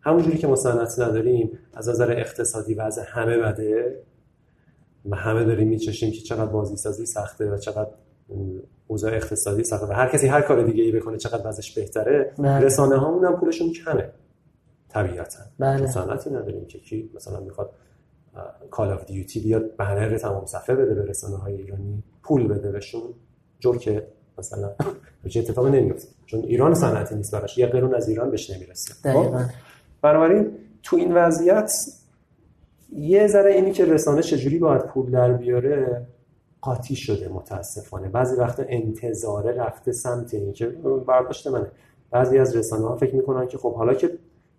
[0.00, 4.02] همونجوری که ما صنعت نداریم از نظر اقتصادی وضع همه بده.
[5.10, 7.90] و همه داریم میچشیم که چقدر بازی سازی سخته و چقدر
[8.86, 12.32] اوضاع اقتصادی سخته و هر کسی هر کار دیگه ای بکنه چقدر وضعش بهتره.
[12.38, 12.58] بله.
[12.58, 14.10] رسانه هامون هم پولشون کمه.
[14.88, 15.38] طبیعتا.
[15.58, 15.86] بله.
[15.86, 17.70] صنعتی نداریم که کی مثلا می‌خواد
[18.70, 23.02] کال آف دیوتی بیاد بنر تمام صفحه بده به رسانه های ایرانی پول بده بهشون.
[23.60, 24.06] جور که
[24.38, 24.70] مثلا
[25.28, 27.58] چه اتفاقی نمیفته چون ایران صنعتی نیست براش.
[27.58, 29.12] یه قرون از ایران بهش نمی‌رسه.
[29.12, 29.34] خب؟
[30.02, 30.50] بنابراین
[30.82, 31.72] تو این وضعیت
[32.92, 36.06] یه ذره اینی که رسانه چجوری باید پول در بیاره
[36.60, 38.08] قاطی شده متاسفانه.
[38.08, 40.66] بعضی وقت انتظاره رفته سمت این که
[41.06, 41.66] برداشت منه.
[42.10, 44.10] بعضی از رسانه ها فکر می‌کنن که خب حالا که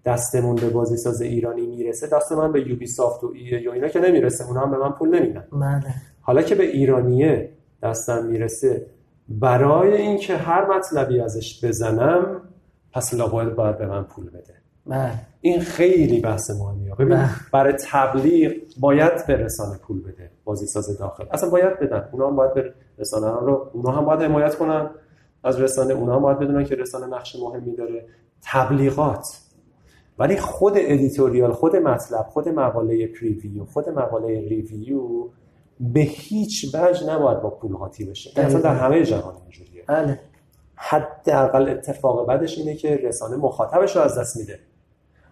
[0.10, 3.88] دستمون به بازی ساز ایرانی می‌رسه دست من به یوبی سافت و ای یا اینا
[3.88, 5.44] که نمی‌رسه اونا هم به من پول نمیدن.
[5.52, 5.94] بله.
[6.22, 7.50] حالا که به ایرانیه
[7.84, 8.86] دستم می‌رسه
[9.30, 12.42] برای اینکه هر مطلبی ازش بزنم
[12.94, 14.54] پس لابد باید به من پول بده.
[14.86, 15.12] بله.
[15.42, 16.96] این خیلی بحث مهمیه.
[16.96, 17.30] ببین بله.
[17.54, 21.26] برای تبلیغ باید به رسانه پول بده بازی ساز داخل.
[21.32, 22.10] اصلا باید بدن.
[22.12, 24.90] اونا هم باید به رسانه رو اونا هم باید حمایت کنن.
[25.44, 28.06] از رسانه اونا هم باید بدونن که رسانه نقش مهمی داره.
[28.44, 29.28] تبلیغات.
[30.20, 35.30] ولی خود editorial خود مطلب خود مقاله preview خود مقاله review
[35.80, 38.42] به هیچ وجه نباید با پول قاطی بشه.
[38.42, 39.84] اصلا در همه جهان اینجوریه.
[39.88, 40.20] بله.
[40.76, 44.60] حداقل اتفاق بعدش اینه که رسانه مخاطبش رو از دست میده.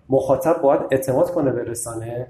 [0.10, 2.28] مخاطب باید اعتماد کنه به رسانه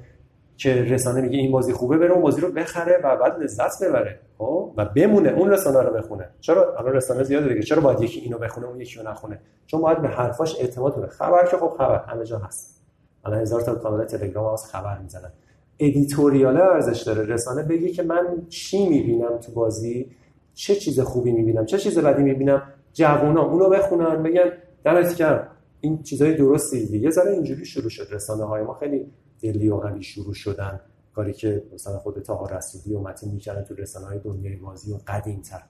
[0.58, 4.20] که رسانه میگه این بازی خوبه بره اون بازی رو بخره و بعد لذت ببره
[4.38, 6.30] خب؟ و بمونه اون رسانه رو بخونه.
[6.40, 7.62] چرا؟ الان رسانه زیاده دیگه.
[7.62, 11.08] چرا باید یکی اینو بخونه اون یکی رو نخونه؟ چون باید به حرفاش اعتماد کنه.
[11.08, 12.82] خبر که خب خبر همه جا هست.
[13.26, 15.32] الان هزار تا کانال تلگرام از خبر می‌زنن.
[15.80, 17.26] editorial ارزش داره.
[17.26, 20.12] رسانه بگی که من چی می‌بینم تو بازی؟
[20.54, 22.62] چه چیز خوبی می‌بینم؟ چه چیز بدی می‌بینم؟
[22.94, 24.52] جوونا اونو بخونن بگن
[24.84, 25.48] دمت گرم.
[25.82, 26.86] این چیزای درستی.
[26.86, 28.74] دیگه ذره اینجوری شروع شد رسانه های ما.
[28.74, 29.12] خیلی
[29.42, 30.80] دلی و قوی شروع شدن.
[31.16, 34.98] کاری که مثلا خود طاها رسولی و متین می‌کردن تو رسانه های دنیای بازی و
[35.08, 35.62] قدیم تر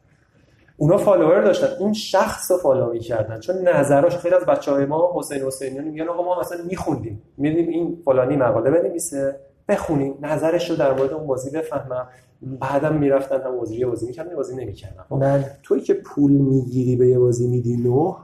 [0.77, 1.67] اونا follower داشتن.
[1.79, 3.39] اون شخص رو follow می‌کردن.
[3.39, 7.21] چون نظراش خیلی از بچه های ما حسین حسینیان میگن آقا ما مثلا میخوندیم.
[7.37, 10.13] میدیم این فلانی مقاله بنویسه بخونیم.
[10.21, 12.07] نظرش رو در مورد اون بازی بفهمم.
[12.41, 15.03] بعدم می‌رفتن هم بازی بازی می‌کردن بازی نمی‌کردن.
[15.09, 15.51] خب بله.
[15.63, 18.15] توی که پول می‌گیری به یه بازی میدی نه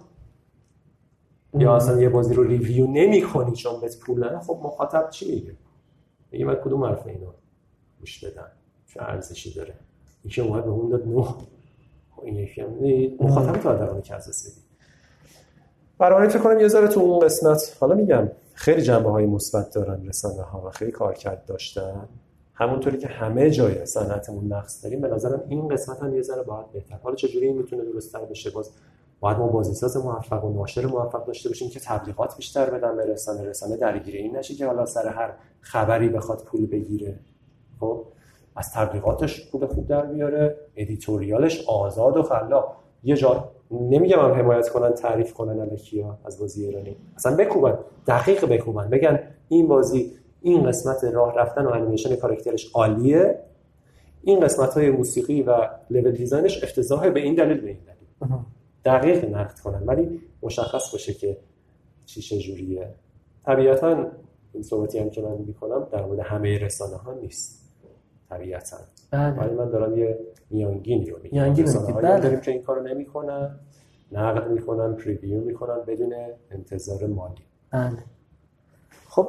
[1.64, 5.36] یا اصلا یه بازی رو ریویو نمی کنی چون بهت پول نده خب مخاطب چی
[5.36, 5.54] میگه؟
[6.32, 7.32] میگه من کدوم حرف اینو
[8.00, 8.52] گوش بدم؟
[8.88, 9.74] چه ارزشی داره؟
[10.26, 11.24] یکی اومد به اون داد نه.
[12.12, 12.70] خب این یکی هم
[13.20, 14.54] مخاطب تو در که از
[15.98, 20.08] برای فکر کنم یه ذره تو اون قسمت حالا میگم خیلی جنبه های مثبت دارن
[20.08, 22.08] رسانه ها و خیلی کارکرد داشتن.
[22.54, 26.72] همونطوری که همه جای صنعتمون نقص داریم به نظرم این قسمت هم یه ذره باید
[26.72, 26.96] بهتر.
[27.04, 28.72] حالا چجوری این می‌تونه درست‌تر بشه؟ باز
[29.24, 33.44] باید ما بازیساز موفق و ناشر موفق داشته باشیم که تبلیغات بیشتر بدن به رسانه
[33.44, 37.20] رسانه درگیر این نشه که حالا سر هر خبری بخواد پول بگیره.
[37.80, 38.06] خب؟
[38.56, 42.76] از تبلیغاتش پول خوب در بیاره ادیتوریالش آزاد و خلاق.
[43.04, 46.98] یه جا نمیگم هم حمایت کنن تعریف کنن الکیا از بازی ایرانی.
[47.16, 48.90] اصلا بکوبن دقیق بکوبن.
[48.90, 49.20] بگن
[49.50, 50.12] این بازی
[50.42, 53.40] این قسمت راه رفتن و انیمیشن کاراکترش عالیه.
[54.24, 58.44] این قسمت های موسیقی و لول دیزاینش افتضاحه به این دلیل به این دلیل.
[58.86, 59.84] دقیق نقد کنن.
[59.84, 61.38] ولی مشخص باشه که
[62.06, 62.88] چی چجوریه
[63.46, 64.12] طبیعتا
[64.54, 67.64] این صحبتی هم که من می‌کنم در مورد همه رسانه ها نیست.
[68.30, 68.78] طبیعتا.
[69.12, 69.40] بله.
[69.40, 70.20] ولی من دارم یه
[70.50, 71.42] میانگینی رو میگم.
[71.42, 72.20] میانگین بله.
[72.20, 73.60] داریم که این کارو نمی‌کنن
[74.12, 76.16] نقد می‌کنن پریویو می‌کنن بدون
[76.52, 77.44] انتظار مالی.
[77.72, 77.98] بله.
[79.16, 79.28] خب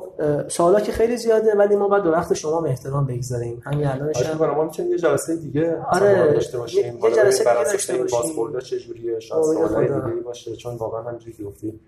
[0.49, 3.62] سوالا که خیلی زیاده ولی ما باید دو وقت شما هم احترام بگذاریم.
[3.64, 6.99] همین الانش هم ما می‌تونیم یه جلسه دیگه آره داشته باشیم.
[7.05, 8.18] یه جلسه دیگه داشته باشیم.
[8.18, 9.20] بازخوردا چه جوریه.
[9.20, 10.57] شاید سوالای دیگه باشه.
[10.57, 11.80] چون واقعا همینجوری که گفتی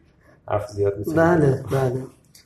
[0.48, 2.02] حرف زیاد می‌تونیم بله بله.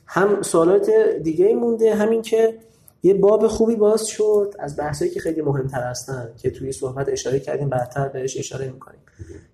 [0.07, 0.89] هم سوالات
[1.23, 2.57] دیگه مونده همین که
[3.03, 7.39] یه باب خوبی باز شد از بحثایی که خیلی مهمتر هستن که توی صحبت اشاره
[7.39, 8.99] کردیم بعدتر بهش اشاره می‌کنیم.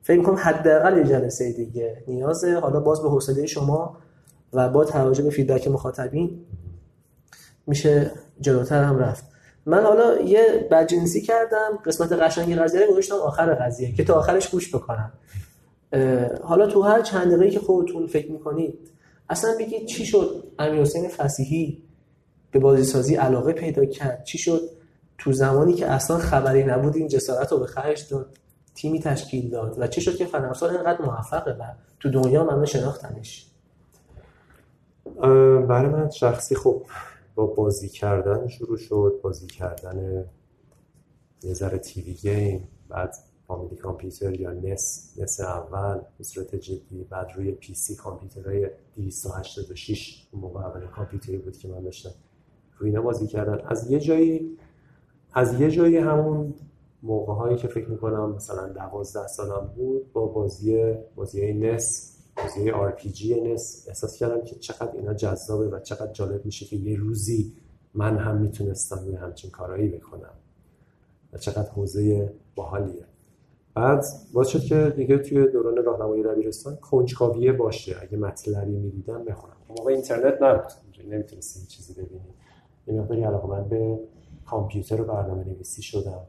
[0.04, 2.60] فکر کنم حداقل یه جلسه دیگه نیازه.
[2.60, 3.98] حالا باز به حوصله شما
[4.54, 6.46] و با توجه به فیدبک مخاطبین
[7.68, 9.24] میشه جلوتر هم رفت.
[9.66, 14.50] من حالا یه بدجنسی کردم قسمت قشنگ قضیه رو گذاشتم آخر قضیه که تا آخرش
[14.50, 15.12] گوش بکنم.
[16.44, 18.80] حالا تو هر چند دقیقه که خودتون فکر می‌کنید
[19.30, 21.84] اصلا بگید چی شد امیر حسین فسیحی
[22.52, 24.62] به بازی سازی علاقه پیدا کرد؟ چی شد؟
[25.18, 28.38] تو زمانی که اصلا خبری نبود این جسارت رو به خرج داد
[28.76, 31.64] تیمی تشکیل داد و چی شد که فرنسا اینقدر موفقه و
[32.00, 33.48] تو دنیا همه شناختنش؟
[35.68, 36.84] برای من شخصی خب
[37.36, 39.20] با بازی کردن شروع شد.
[39.24, 40.26] بازی کردن
[41.44, 43.16] یه ذره TV game بعد
[43.48, 47.04] Family Computer یا NES NES اول به صورت جدی.
[47.04, 52.12] بعد روی PC کامپیوترهای 286 اون موقع اولین کامپیوتری بود که من داشتم.
[52.78, 53.68] روی اینا بازی کردن.
[53.68, 54.58] از یه جایی
[55.34, 56.54] از یه جایی همون
[57.04, 62.92] موقع هایی که فکر می‌کنم مثلا دوازده سالم بود با بازی بازی نس بازی آر
[62.92, 67.54] پی جی احساس کردم که چقدر اینا جذابه و چقدر جالب میشه که یه روزی
[67.94, 70.34] من هم می‌تونستم یه همچین کارایی بکنم
[71.34, 73.06] و چقدر حوزه باحالیه.
[73.74, 77.96] بعد باز شد که دیگه توی دوران راهنمایی دبیرستان کنجکاویه باشه.
[78.02, 79.56] اگه مطلبی می‌دیدم بخونم.
[79.70, 80.72] موقع اینترنت نبود.
[81.10, 82.22] نمی‌تونستی چیزی ببینی
[82.88, 84.00] یه مقداری علاقه من به
[84.46, 86.22] کامپیوتر و برنامه نویسی شدم.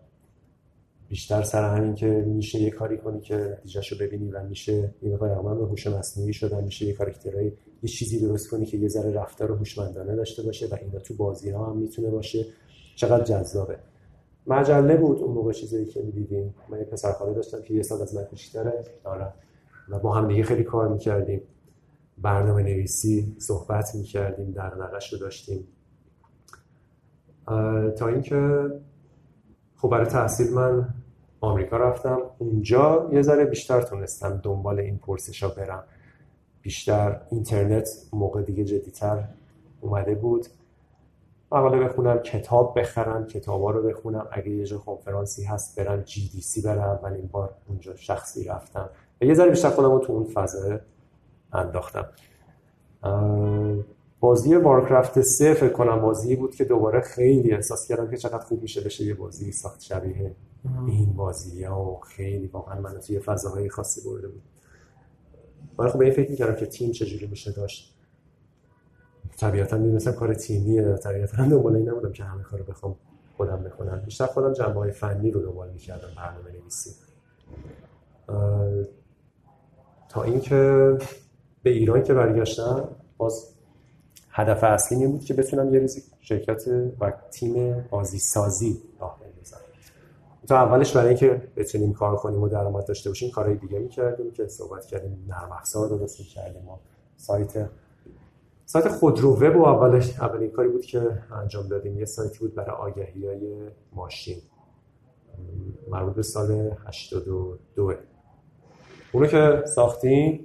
[1.08, 5.58] بیشتر سر همین که میشه یه کاری کنی که نتیجهشو ببینی و میشه مقدار من
[5.58, 7.52] به هوش مصنوعی شدم میشه یه کاراکترهای
[7.82, 11.50] یه چیزی درست کنی که یه ذره رفتار هوشمندانه داشته باشه و اینا تو بازی
[11.50, 12.46] ها هم می‌تونه باشه.
[12.96, 13.78] چقدر جذابه.
[14.46, 16.54] مجله بود اون موقع چیزایی که می‌دیدیم.
[16.68, 19.32] من یه پسرخاله داشتم که یه سال از من کوچیک‌تره آره.
[19.88, 21.40] و با هم دیگه خیلی کار می‌کردیم.
[22.18, 24.70] برنامه نویسی صحبت می‌کردیم در
[25.12, 25.64] رو داشتیم.
[27.96, 28.70] تا اینکه
[29.76, 30.88] خب برای تحصیل من
[31.40, 32.18] آمریکا رفتم.
[32.38, 35.84] اونجا یه ذره بیشتر تونستم دنبال این پرسش ها برم.
[36.62, 39.24] بیشتر اینترنت موقع دیگه جدیتر
[39.80, 40.46] اومده بود.
[41.52, 44.26] مقاله بخونم کتاب بخرم کتابا رو بخونم.
[44.30, 46.82] اگه یه جا کنفرانسی هست برم جی دی سی برم.
[46.82, 48.90] اولین بار اونجا شخصی رفتم.
[49.20, 50.78] و یه ذره بیشتر خودم رو تو اون فضا
[51.52, 52.06] انداختم.
[54.20, 58.62] بازی وارکرافت سه فکر کنم بازی بود که دوباره خیلی احساس کردم که چقدر خوب
[58.62, 60.34] میشه بشه یه بازی ساخت شبیه
[60.64, 64.42] این بازی ها خیلی واقعا من توی فضاهای خاصی برده بود.
[65.78, 67.94] من خب به این فکر می‌کردم که تیم چجوری میشه داشت.
[69.36, 72.96] طبیعتا می‌دونستم کار تیمیه طبیعتا دنبال این نبودم که همه کارو بخوام
[73.36, 74.02] خودم بکنم.
[74.04, 76.90] بیشتر خودم جنبه های فنی رو دنبال می‌کردم برنامه نویسی.
[80.08, 80.92] تا اینکه
[81.62, 83.54] به ایران که برگشتم باز
[84.30, 86.62] هدف اصلی این بود که بتونم یه روزی شرکت
[87.00, 89.18] و تیم بازی سازی راه
[90.48, 94.46] تا اولش برای اینکه بتونیم کار کنیم و درآمد داشته باشیم کارهای دیگه می‌کردیم که
[94.46, 96.80] صحبت کردیم نرم افزار درست می‌کردیم ما
[97.16, 97.68] سایت
[98.66, 101.98] سایت خودرو وب و اولش اولین کاری بود که انجام دادیم.
[101.98, 104.38] یه سایتی بود برای آگهی های ماشین.
[105.90, 107.94] مربوط به سال 82
[109.12, 110.44] اونو که ساختیم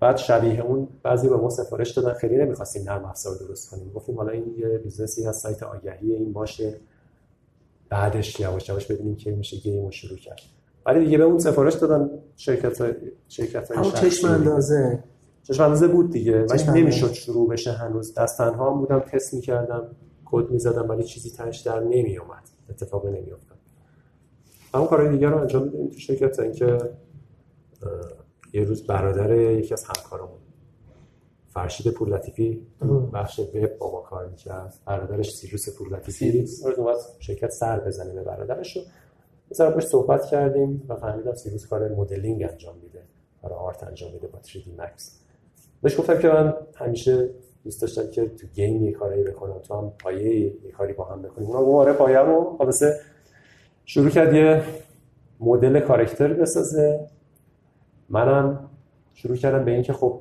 [0.00, 3.92] بعد شبیه اون بعضی به ما سفارش دادن خیلی نمی‌خواستیم نرم افزار درست کنیم.
[3.92, 6.80] گفتیم حالا این یه business ی هست سایت آگهی این باشه.
[7.92, 10.40] بعدش یواش یواش ببینیم که میشه game رو شروع کرد.
[10.86, 12.92] ولی دیگه به اون سفارش دادن شرکت های
[13.28, 15.04] شرکت های چشم اندازه.
[15.42, 18.14] چشم اندازه بود دیگه ولی نمی‌شد شروع بشه هنوز.
[18.14, 23.58] دست تنها هم بودم تست می‌کردم کد می‌زدم ولی چیزی تنش در نمیومد اتفاقی نمیافتاد.
[24.74, 26.38] اون کارهای دیگه رو انجام میدیم تو شرکت.
[26.38, 26.78] اینکه
[28.52, 30.38] یه روز برادر یکی از همکارمون
[31.54, 32.66] فرشید پور لطیفی
[33.14, 34.74] بخش وب با ما کار می‌کرد.
[34.86, 36.46] برادرش سیروس پور لطیفی.
[37.18, 38.76] شرکت سر بزنه به برادرش.
[38.76, 38.82] رو
[39.50, 43.02] مثلا باش صحبت کردیم و فهمیدم سیروس کار مدلینگ انجام میده.
[43.42, 45.02] کار آرت انجام میده با 3D Max
[45.82, 47.30] بهش گفتم که من همیشه
[47.64, 49.58] دوست داشتم که تو game یه کاری بکنم.
[49.58, 51.48] تو هم پایه یه کاری با هم بکنیم.
[51.48, 53.00] اونا گفت آره پایه رو خلاصه
[53.84, 54.62] شروع کرد یه
[55.40, 57.06] مدل کارکتر بسازه.
[58.08, 58.70] منم
[59.14, 60.20] شروع کردم به اینکه خب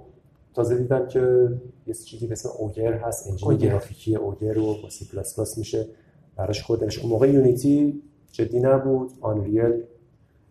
[0.54, 1.50] تازه دیدم که
[1.88, 5.88] یه چیزی به اسم Ogre هست engine گرافیکی Ogre رو با سی پلاس پلاس میشه.
[6.36, 8.02] براش خودش اون موقع Unity
[8.32, 9.12] جدی نبود.
[9.22, 9.84] Unreal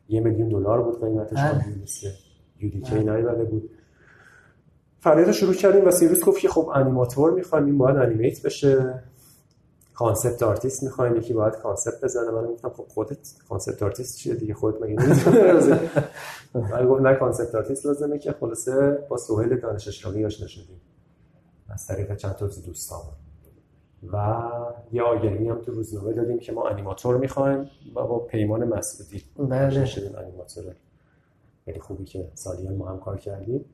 [0.09, 1.39] یه میلیون دلار بود قیمتش.
[1.83, 2.09] مثل
[2.61, 3.71] UDK نیومده بود.
[4.99, 9.03] فعالیت شروع کردیم و سیروس گفت که خب انیماتور می‌خوایم این باید animate بشه.
[10.01, 12.31] concept artist می‌خوایم یکی باید concept بزنه.
[12.31, 15.81] من گفتم خب خودت concept artist چیه دیگه؟ خودت مگه نمی‌دونی؟
[16.55, 20.81] من گفت نه concept artist لازمه که خلاصه با سهیل دانش اشراقی آشنا شدیم.
[21.69, 23.01] از طریق چند تا دوستان.
[24.13, 24.43] و
[24.93, 29.85] یه آگهی هم تو روزنامه دادیم که ما انیماتور می‌خوایم و با پیمان مسعودی بله.
[29.85, 30.75] شدیم انیماتور.
[31.65, 33.65] خیلی خوبی که سالیان ما هم کار کردیم.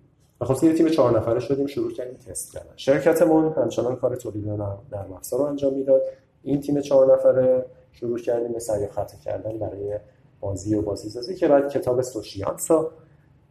[0.40, 2.72] و خب یه تیم چهار نفره شدیم شروع کردیم تست کردن.
[2.76, 4.44] شرکتمون همچنان کار تولید
[4.90, 6.02] در افزار رو انجام می‌داد.
[6.42, 9.98] این تیم چهار نفره شروع کردیم به سریع خطا کردن برای
[10.40, 12.90] بازی و بازی سازی که بعد کتاب سوشیانس رو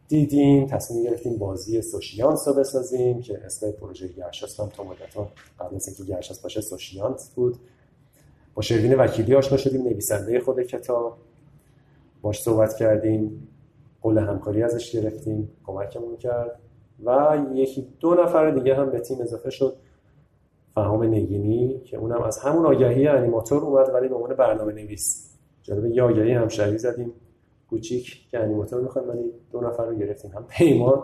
[0.08, 5.28] دیدیم تصمیم گرفتیم بازی سوشیانس رو بسازیم که اسم پروژه گرشاست هم تا مدت
[5.60, 7.56] قبل از اینکه باشه سوشیانس بود.
[8.54, 11.16] با شروین وکیلی آشنا شدیم نویسنده خود کتاب.
[12.22, 13.48] باش صحبت کردیم
[14.02, 16.58] قول همکاری ازش گرفتیم کمکمون کرد.
[17.04, 19.76] و یکی دو نفر دیگه هم به تیم اضافه شد.
[20.74, 25.30] فهام نگینی که اونم از همون آگهی انیماتور اومد ولی به عنوان برنامه نویس
[25.62, 27.12] جالب یه آگهی همشهری زدیم.
[27.70, 30.30] کوچیک که انیماتور می‌خوایم ولی دو نفر رو گرفتیم.
[30.30, 31.02] هم پیمان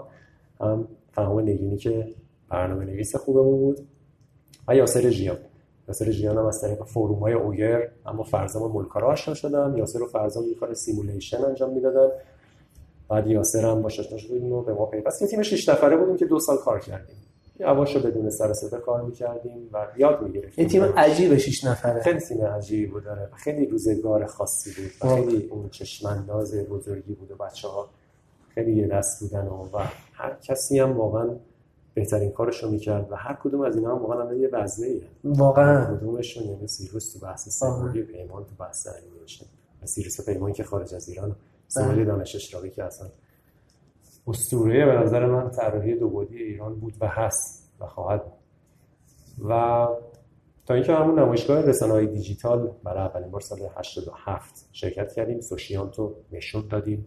[0.60, 2.08] هم فهام نگینی که
[2.48, 3.78] برنامه نویس خوبمون بود.
[4.68, 5.36] و یاسر جیان
[5.88, 10.06] یاسر جیان هم از طریق forum های Ogre اما فرزام ملکارا آشنا شدم یاسر و
[10.06, 12.08] فرزام یه کار simulation انجام می‌دادن.
[13.12, 15.22] بعد یاسر هم باش آشنا شدیم و به ما پیوست.
[15.22, 17.16] یه تیم 6 نفره بودیم که دو سال کار کردیم.
[17.60, 20.64] یواش بدون سر صدا کار می‌کردیم و یاد می‌گرفتیم.
[20.64, 22.02] یه تیم عجیب 6 نفره.
[22.02, 27.30] خیلی تیم عجیبی بود داره خیلی روزگار خاصی بود و خیلی اون چشمانداز بزرگی بود
[27.30, 27.88] و بچه ها
[28.54, 29.78] خیلی یه دست بودن و, و
[30.12, 31.30] هر کسی هم واقعا
[31.94, 35.96] بهترین کارش رو می‌کرد و هر کدوم از اینا هم واقعا یه وزنه ای واقعا
[35.96, 39.46] کدومشون یعنی سیروس تو بحث سواری پیمان تو بحث انیمیشن
[39.84, 41.36] سیروس پیمان که خارج از ایران
[41.72, 43.08] سوال دانش اشراقی که اصلا
[44.26, 48.22] اسطوره به نظر من طراحی دو بعدی ایران بود و هست و خواهد
[49.48, 49.86] و
[50.66, 56.68] تا اینکه همون نمایشگاه رسانه‌های دیجیتال برای اولین بار سال 87 شرکت کردیم سوشیانتو نشون
[56.68, 57.06] دادیم.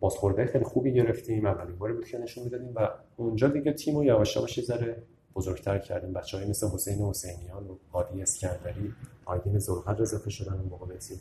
[0.00, 4.04] بازخورده خیلی خوبی گرفتیم اولین باری بود که نشون می‌دادیم و اونجا دیگه تیم رو
[4.04, 5.02] یواش یواش ذره
[5.34, 6.12] بزرگتر کردیم.
[6.12, 8.92] بچه های مثل حسین حسینیان و عادی اسکندری
[9.24, 11.18] آیدین زلقدر اضافه شدن اون موقع تیم.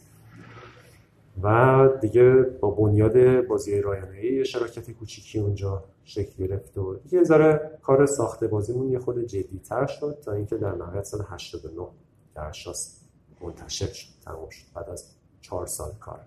[1.44, 8.06] و دیگه با بنیاد بازی رایانه‌ای شراکت کوچیکی اونجا شکل گرفت و دیگه ذره کار
[8.06, 11.88] ساخته بازیمون یه خود جدیتر شد تا اینکه در نهایت سال 89
[12.36, 13.08] در شاست
[13.42, 14.66] منتشر شد تمام شد.
[14.74, 15.06] بعد از
[15.42, 16.20] چهار سال کار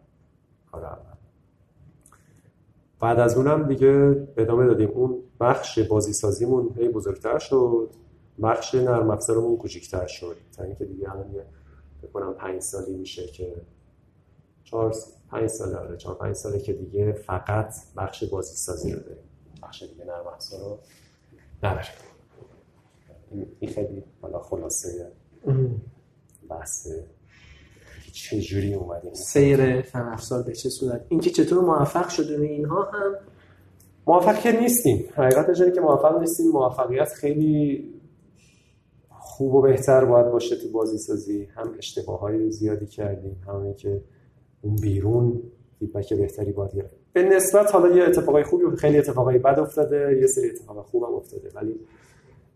[0.73, 1.17] کار اول.
[3.01, 4.89] بعد از اونم دیگه ادامه دادیم.
[4.89, 7.91] اون بخش بازی سازیمون هی بزرگتر شد.
[8.43, 10.37] بخش نرم افزارمون کوچیک‌تر شد.
[10.57, 11.45] تا اینکه دیگه الان یه
[12.03, 13.55] بکنم پنج سالی میشه که
[14.65, 14.95] چهار
[15.31, 19.25] پنج ساله آره چهار پنج ساله که دیگه فقط بخش بازی سازی رو داریم.
[19.63, 20.79] بخش دیگه نرم افزار رو
[21.63, 21.91] نداریم.
[23.61, 25.13] این خیلی حالا خلاصه
[26.49, 26.89] بحث
[28.13, 33.15] چه جوری اومدیم؟ سیر فن افزار به چه صورت؟ اینکه چطور موفق شدیم اینها هم؟
[34.07, 35.09] موفق که نیستیم.
[35.15, 36.51] حقیقتش اینه که موفق نیستیم.
[36.51, 37.85] موفقیت خیلی
[39.41, 44.03] خوب و بهتر باید باشه تو بازی سازی هم اشتباه های زیادی کردیم هم که
[44.63, 45.43] اون بیرون
[45.79, 46.95] فیدبک بهتری باید گرفت.
[47.13, 50.19] به نسبت حالا یه اتفاقای خوبی و خیلی اتفاقای بد افتاده.
[50.21, 51.51] یه سری اتفاق خوب هم افتاده.
[51.55, 51.81] ولی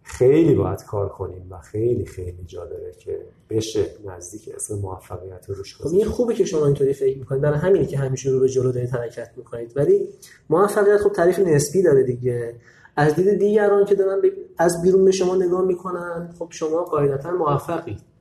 [0.03, 5.55] خیلی باید کار کنیم و خیلی خیلی جا داره که بشه نزدیک اسم موفقیت رو
[5.55, 7.43] روش خب این خوبه که شما اینطوری فکر می‌کنید.
[7.43, 9.73] برای همینه که همیشه رو به جلو دارید حرکت می‌کنید.
[9.77, 10.09] ولی
[10.51, 12.55] موفقیت خب تعریف نسبی داره دیگه.
[12.97, 14.23] از دید دیگران که دارن
[14.59, 18.14] از بیرون به شما نگاه می‌کنن خب شما قاعدتا موفقید.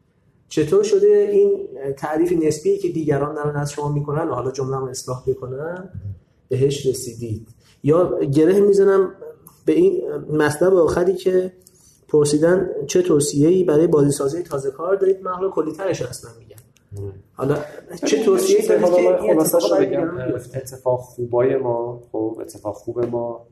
[0.54, 4.86] چطور شده این تعریف نسبی که دیگران دارن از شما می‌کنن و حالا جمله رو
[4.86, 5.89] اصلاح بکنن
[6.49, 7.47] بهش رسیدید.
[7.84, 9.16] یا گره می‌زنم
[9.66, 10.01] به این
[10.32, 11.54] مطلب آخری که
[12.08, 17.14] پرسیدن چه توصیه‌ای برای بازیسازی تازه کار دارید؟ من حالا کلی‌ترش اصلا میگم.
[17.34, 17.58] حالا
[18.06, 19.22] چه توصیه‌ای دارید
[20.51, 23.47] که اتفاق خوبای ما خب اتفاق خوب ما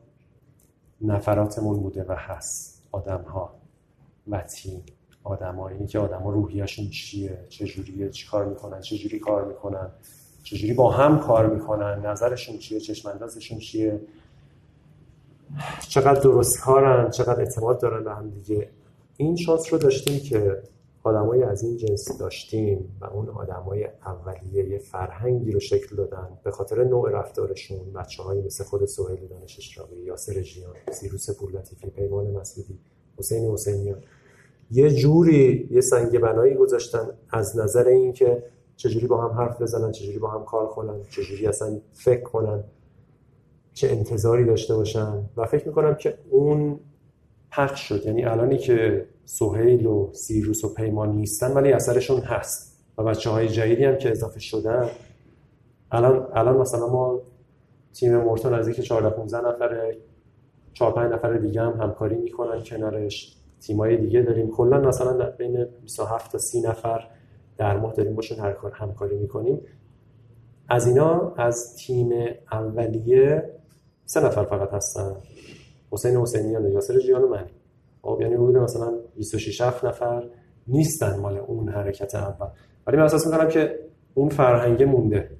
[1.00, 2.82] نفراتمون بوده و هست.
[2.92, 3.54] آدم‌ها
[4.28, 4.82] و تیم.
[5.24, 9.88] آدمایی که آدما روحیه‌شون چیه؟ چه جوریه چی کار می‌کنن؟ چه جوری کار می‌کنن؟
[10.42, 14.00] چه جوری با هم کار می‌کنن؟ نظرشون چیه؟ چشم اندازشون چیه؟
[15.88, 18.68] چقدر درست کارن؟ چقدر اعتماد دارن به هم دیگه؟
[19.16, 20.62] این شانس رو داشتیم که
[21.04, 26.50] آدمای از این جنس داشتیم و اون آدمای اولیه یه فرهنگی رو شکل دادن به
[26.50, 27.92] خاطر نوع رفتارشون.
[27.92, 32.78] بچه های مثل خود سهیل دانش اشراقی یاسر جیان سیروس پورلطیفی پیمان مسعودی
[33.18, 34.02] حسین حسینیان.
[34.72, 38.42] یه جوری یه سنگ بنایی گذاشتن از نظر اینکه
[38.76, 42.64] چجوری با هم حرف بزنن چجوری با هم کار کنن چجوری اصلا فکر کنن
[43.74, 45.24] چه انتظاری داشته باشن.
[45.36, 46.80] و فکر می‌کنم که اون
[47.50, 48.06] پخش شد.
[48.06, 52.84] یعنی الانی که سهیل و سیروس و پیمان نیستن ولی اثرشون هست.
[52.98, 54.88] و بچه های جدیدی هم که اضافه شدن
[55.90, 57.20] الان الان مثلا ما
[57.94, 59.96] تیم مرتو نزدیک 14 15 نفره
[60.72, 63.41] 4 5 نفر دیگه هم همکاری می‌کنن کنارش.
[63.66, 64.50] تیمای دیگه داریم.
[64.50, 67.08] کلا مثلا در بین 27 تا 30 نفر
[67.56, 69.60] در ماه داریم باشون هر کار همکاری می‌کنیم.
[70.68, 72.12] از اینا از تیم
[72.52, 73.50] اولیه
[74.04, 75.16] سه نفر فقط هستن.
[75.90, 77.46] حسین حسینیان یاسر جیان و من.
[78.02, 80.28] خب یعنی بوده مثلا 26 7 نفر
[80.68, 82.46] نیستن مال اون حرکت اول.
[82.86, 83.78] ولی من احساس می‌کنم که
[84.14, 85.30] اون فرهنگ مونده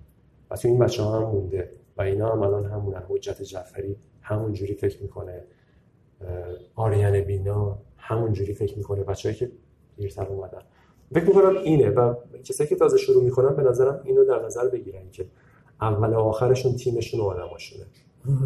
[0.50, 3.02] و تو این بچه ها هم مونده و اینا هم الان همونن.
[3.08, 5.44] حجت جعفری همون جوری فکر می‌کنه.
[6.74, 9.50] آریان بینا همون جوری فکر می‌کنه بچه‌ای که
[9.96, 10.62] دیرتر اومدن.
[11.14, 12.14] فکر می‌کنم اینه و
[12.44, 15.26] کسایی که تازه شروع می‌کنن به نظرم اینو در نظر بگیرن که
[15.80, 17.84] اول و آخرشون تیمشون و آدماشونه.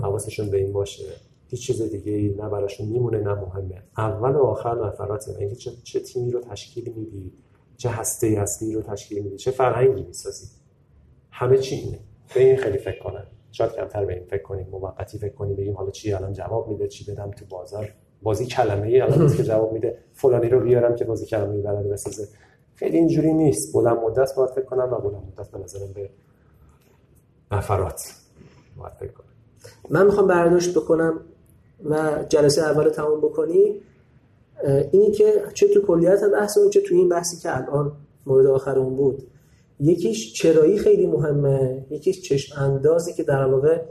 [0.03, 1.05] حواسشون به این باشه.
[1.49, 3.83] هیچ چیز دیگه ای نه براشون میمونه نه مهمه.
[3.99, 7.33] اول و آخر نفرات اینکه چه, چه تیمی رو تشکیل میدی؟
[7.77, 10.47] چه هسته اصلی رو تشکیل میدی؟ چه فرهنگی می‌سازی؟
[11.31, 11.99] همه چی اینه.
[12.35, 13.27] به این خیلی فکر کنن
[13.57, 16.89] شاید کمتر به این فکر کنیم موقتی فکر کنیم بگیم حالا چی الان جواب میده
[16.89, 17.93] چی بدم تو بازار.
[18.23, 19.99] بازی کلمه ای الان که جواب میده.
[20.13, 22.29] فلانی رو بیارم که بازی کلمه ای بلد بسازه.
[22.75, 23.73] خیلی اینجوری نیست.
[23.75, 26.11] بلند مدت باید فکر کنم و بلند مدت به نظرم به
[27.53, 28.03] نفرات
[28.77, 29.27] باید فکر کنم.
[29.91, 31.21] من می‌خوام برداشت بکنم
[31.85, 33.81] و جلسه اول تمام بکنی.
[34.93, 37.93] اینی که چه تو کلیت بحث چه تو این بحثی که الان
[38.27, 39.23] مورد آخر اون بود.
[39.81, 43.83] یکیش چرایی خیلی مهمه یکیش چشم اندازی که در واقع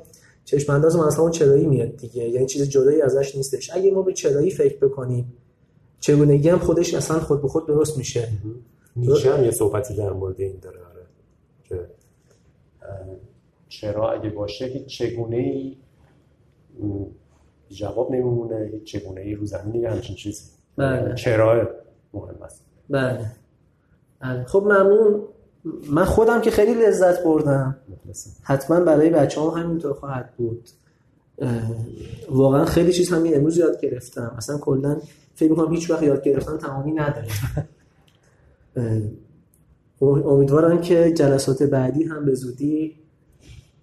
[0.45, 3.71] چشم انداز من همون چرایی میاد دیگه یعنی چیز جدایی ازش نیستش.
[3.73, 5.33] اگه ما به چرایی فکر بکنیم
[5.99, 8.27] چگونگی هم خودش اصلا خود به خود درست میشه.
[8.95, 11.05] نیچه هم یه صحبتی در مورد این داره آره
[11.63, 11.88] که
[13.69, 15.77] چرا اگه باشه هیچ چگونه ای
[17.69, 20.43] جواب نمیمونه هیچ چگونه ای رو زمین همچین چیزی.
[20.77, 21.15] بله.
[21.15, 21.69] چرا
[22.13, 23.31] مهم است؟ بله.
[24.19, 24.43] بله.
[24.43, 25.23] خب ممنون.
[25.89, 27.76] من خودم که خیلی لذت بردم.
[28.43, 30.70] حتما برای بچه هم همینطور خواهد بود.
[32.30, 34.36] واقعا خیلی چیز همین امروز یاد گرفتم.
[34.38, 34.97] اصلا کلا
[35.36, 37.28] فکر می‌کنم هیچ وقت یاد گرفتن تمامی نداره.
[40.01, 42.95] امیدوارم که جلسات بعدی هم به زودی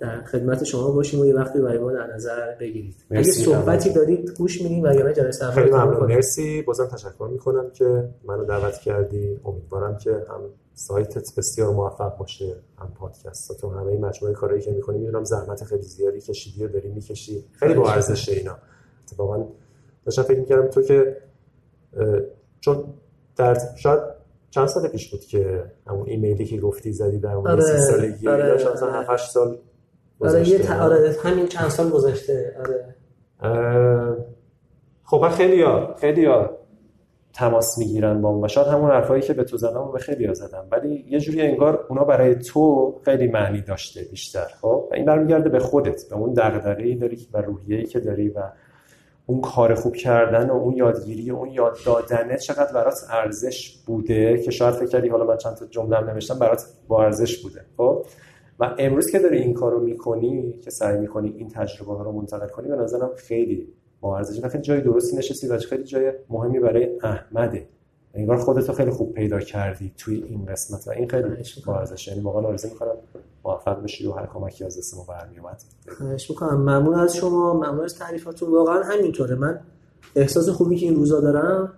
[0.03, 2.95] در خدمت شما باشیم و یه وقتی برای ما در نظر بگیرید.
[3.11, 6.13] اگه صحبتی دارید گوش میدیم و یا جلسه خیلی ممنون.
[6.13, 6.63] مرسی.
[6.63, 9.41] بازم تشکر می‌کنم که منو دعوت کردی.
[9.45, 10.41] امیدوارم که هم
[10.75, 14.99] سایتت بسیار موفق باشه هم پادکستاتون همه این مجموعه کارهایی که می‌کنی.
[14.99, 17.45] می‌دونم زحمت خیلی زیادی کشیدی و داری می‌کشی.
[17.53, 18.57] خیلی با ارزشه اینا.
[19.05, 19.45] اتفاقا
[20.05, 21.17] داشتم فکر می‌کردم تو که
[22.61, 22.85] چون
[23.37, 24.01] در شاید
[24.51, 28.29] چند سال پیش بود که همون ایمیلی که گفتی زدی در اون آره، سی سالگی
[28.29, 29.07] آره، یا شاید آره.
[29.07, 29.59] 7 سال
[30.25, 32.57] آره یه آره همین چند سال گذشته.
[32.59, 32.95] آره.
[35.05, 36.51] خب خیلی ها خیلی ها
[37.33, 40.35] تماس می‌گیرن با اون و شاید همون حرفایی که به تو زدم به خیلی ها
[40.35, 40.67] زدم.
[40.71, 45.49] ولی یه جوری انگار اونا برای تو خیلی معنی داشته بیشتر خب؟ و این برمیگرده
[45.49, 48.43] به خودت به اون دغدغه‌ای داری و روحیه‌ای که داری و
[49.27, 54.39] اون کار خوب کردن و اون یادگیری و اون یاد دادنه چقدر برات ارزش بوده
[54.39, 58.05] که شاید فکر کردی حالا من چند تا جمله نوشتم برات با ارزش بوده خب؟
[58.61, 62.49] و امروز که داری این کارو می‌کنی که سعی می‌کنی این تجربه ها رو منتقل
[62.49, 63.69] کنی به نظرم خیلی
[64.01, 64.45] با ارزش.
[64.45, 67.69] خیلی جای درستی نشستی و خیلی جای مهمی برای احمده.
[68.15, 71.25] انگار خودتو خیلی خوب پیدا کردی توی این قسمت و این خیلی
[71.67, 72.09] با ارزش.
[72.09, 72.95] یعنی واقعا آرزو می‌کنم
[73.45, 75.57] موفق بشی و هر کمکی از دست ما برمیاد
[75.89, 76.61] خواهش می‌کنم.
[76.61, 77.55] ممنون از شما.
[77.55, 78.51] ممنون از تعریفاتون.
[78.51, 79.35] واقعا همینطوره.
[79.35, 79.61] من
[80.17, 81.73] احساس خوبی که این روزا دارم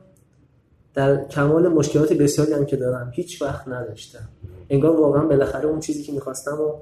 [0.94, 4.28] در کمال مشکلات بسیاری هم که دارم هیچ وقت نداشتم.
[4.70, 6.72] انگار واقعا بالاخره اون چیزی که می‌خواستم و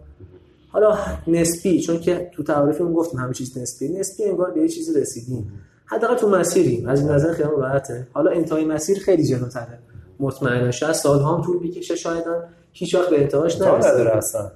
[0.69, 3.89] حالا نسبی چون که تو تعریفمون گفتم همه چیز نسبی.
[3.89, 5.53] نسبی انگار به یه چیزی رسیدیم.
[5.87, 6.89] حداقل تو مسیریم.
[6.89, 8.07] از این نظر خیلی راحته.
[8.13, 9.79] حالا انتهای مسیر خیلی جلوتره.
[10.21, 12.25] مطمئنا شاید سالها هم طول بکشه شاید
[12.73, 14.51] هیچ وقت به انتهاش نرسه نداره اصلا.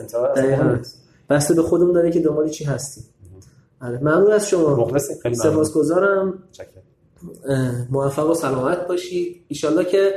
[0.00, 0.78] انتها
[1.30, 3.04] بسته به خودمون داره که دنبال چی هستیم.
[3.80, 3.98] آره.
[3.98, 4.98] ممنون از شما.
[5.32, 6.38] سپاسگزارم.
[7.90, 10.14] موفق و سلامت باشید ان که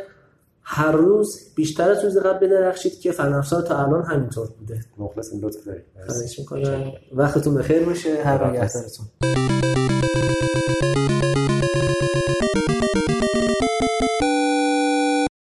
[0.64, 4.86] هر روز بیشتر از روز قبل بدرخشید که فنفسا تا الان همینطور بوده.
[4.98, 5.84] مخلصیم لطف دارید.
[6.08, 6.92] خواهش می‌کنم.
[7.14, 8.24] وقتتون بخیر باشه.
[8.24, 9.06] هر نگهدارتون.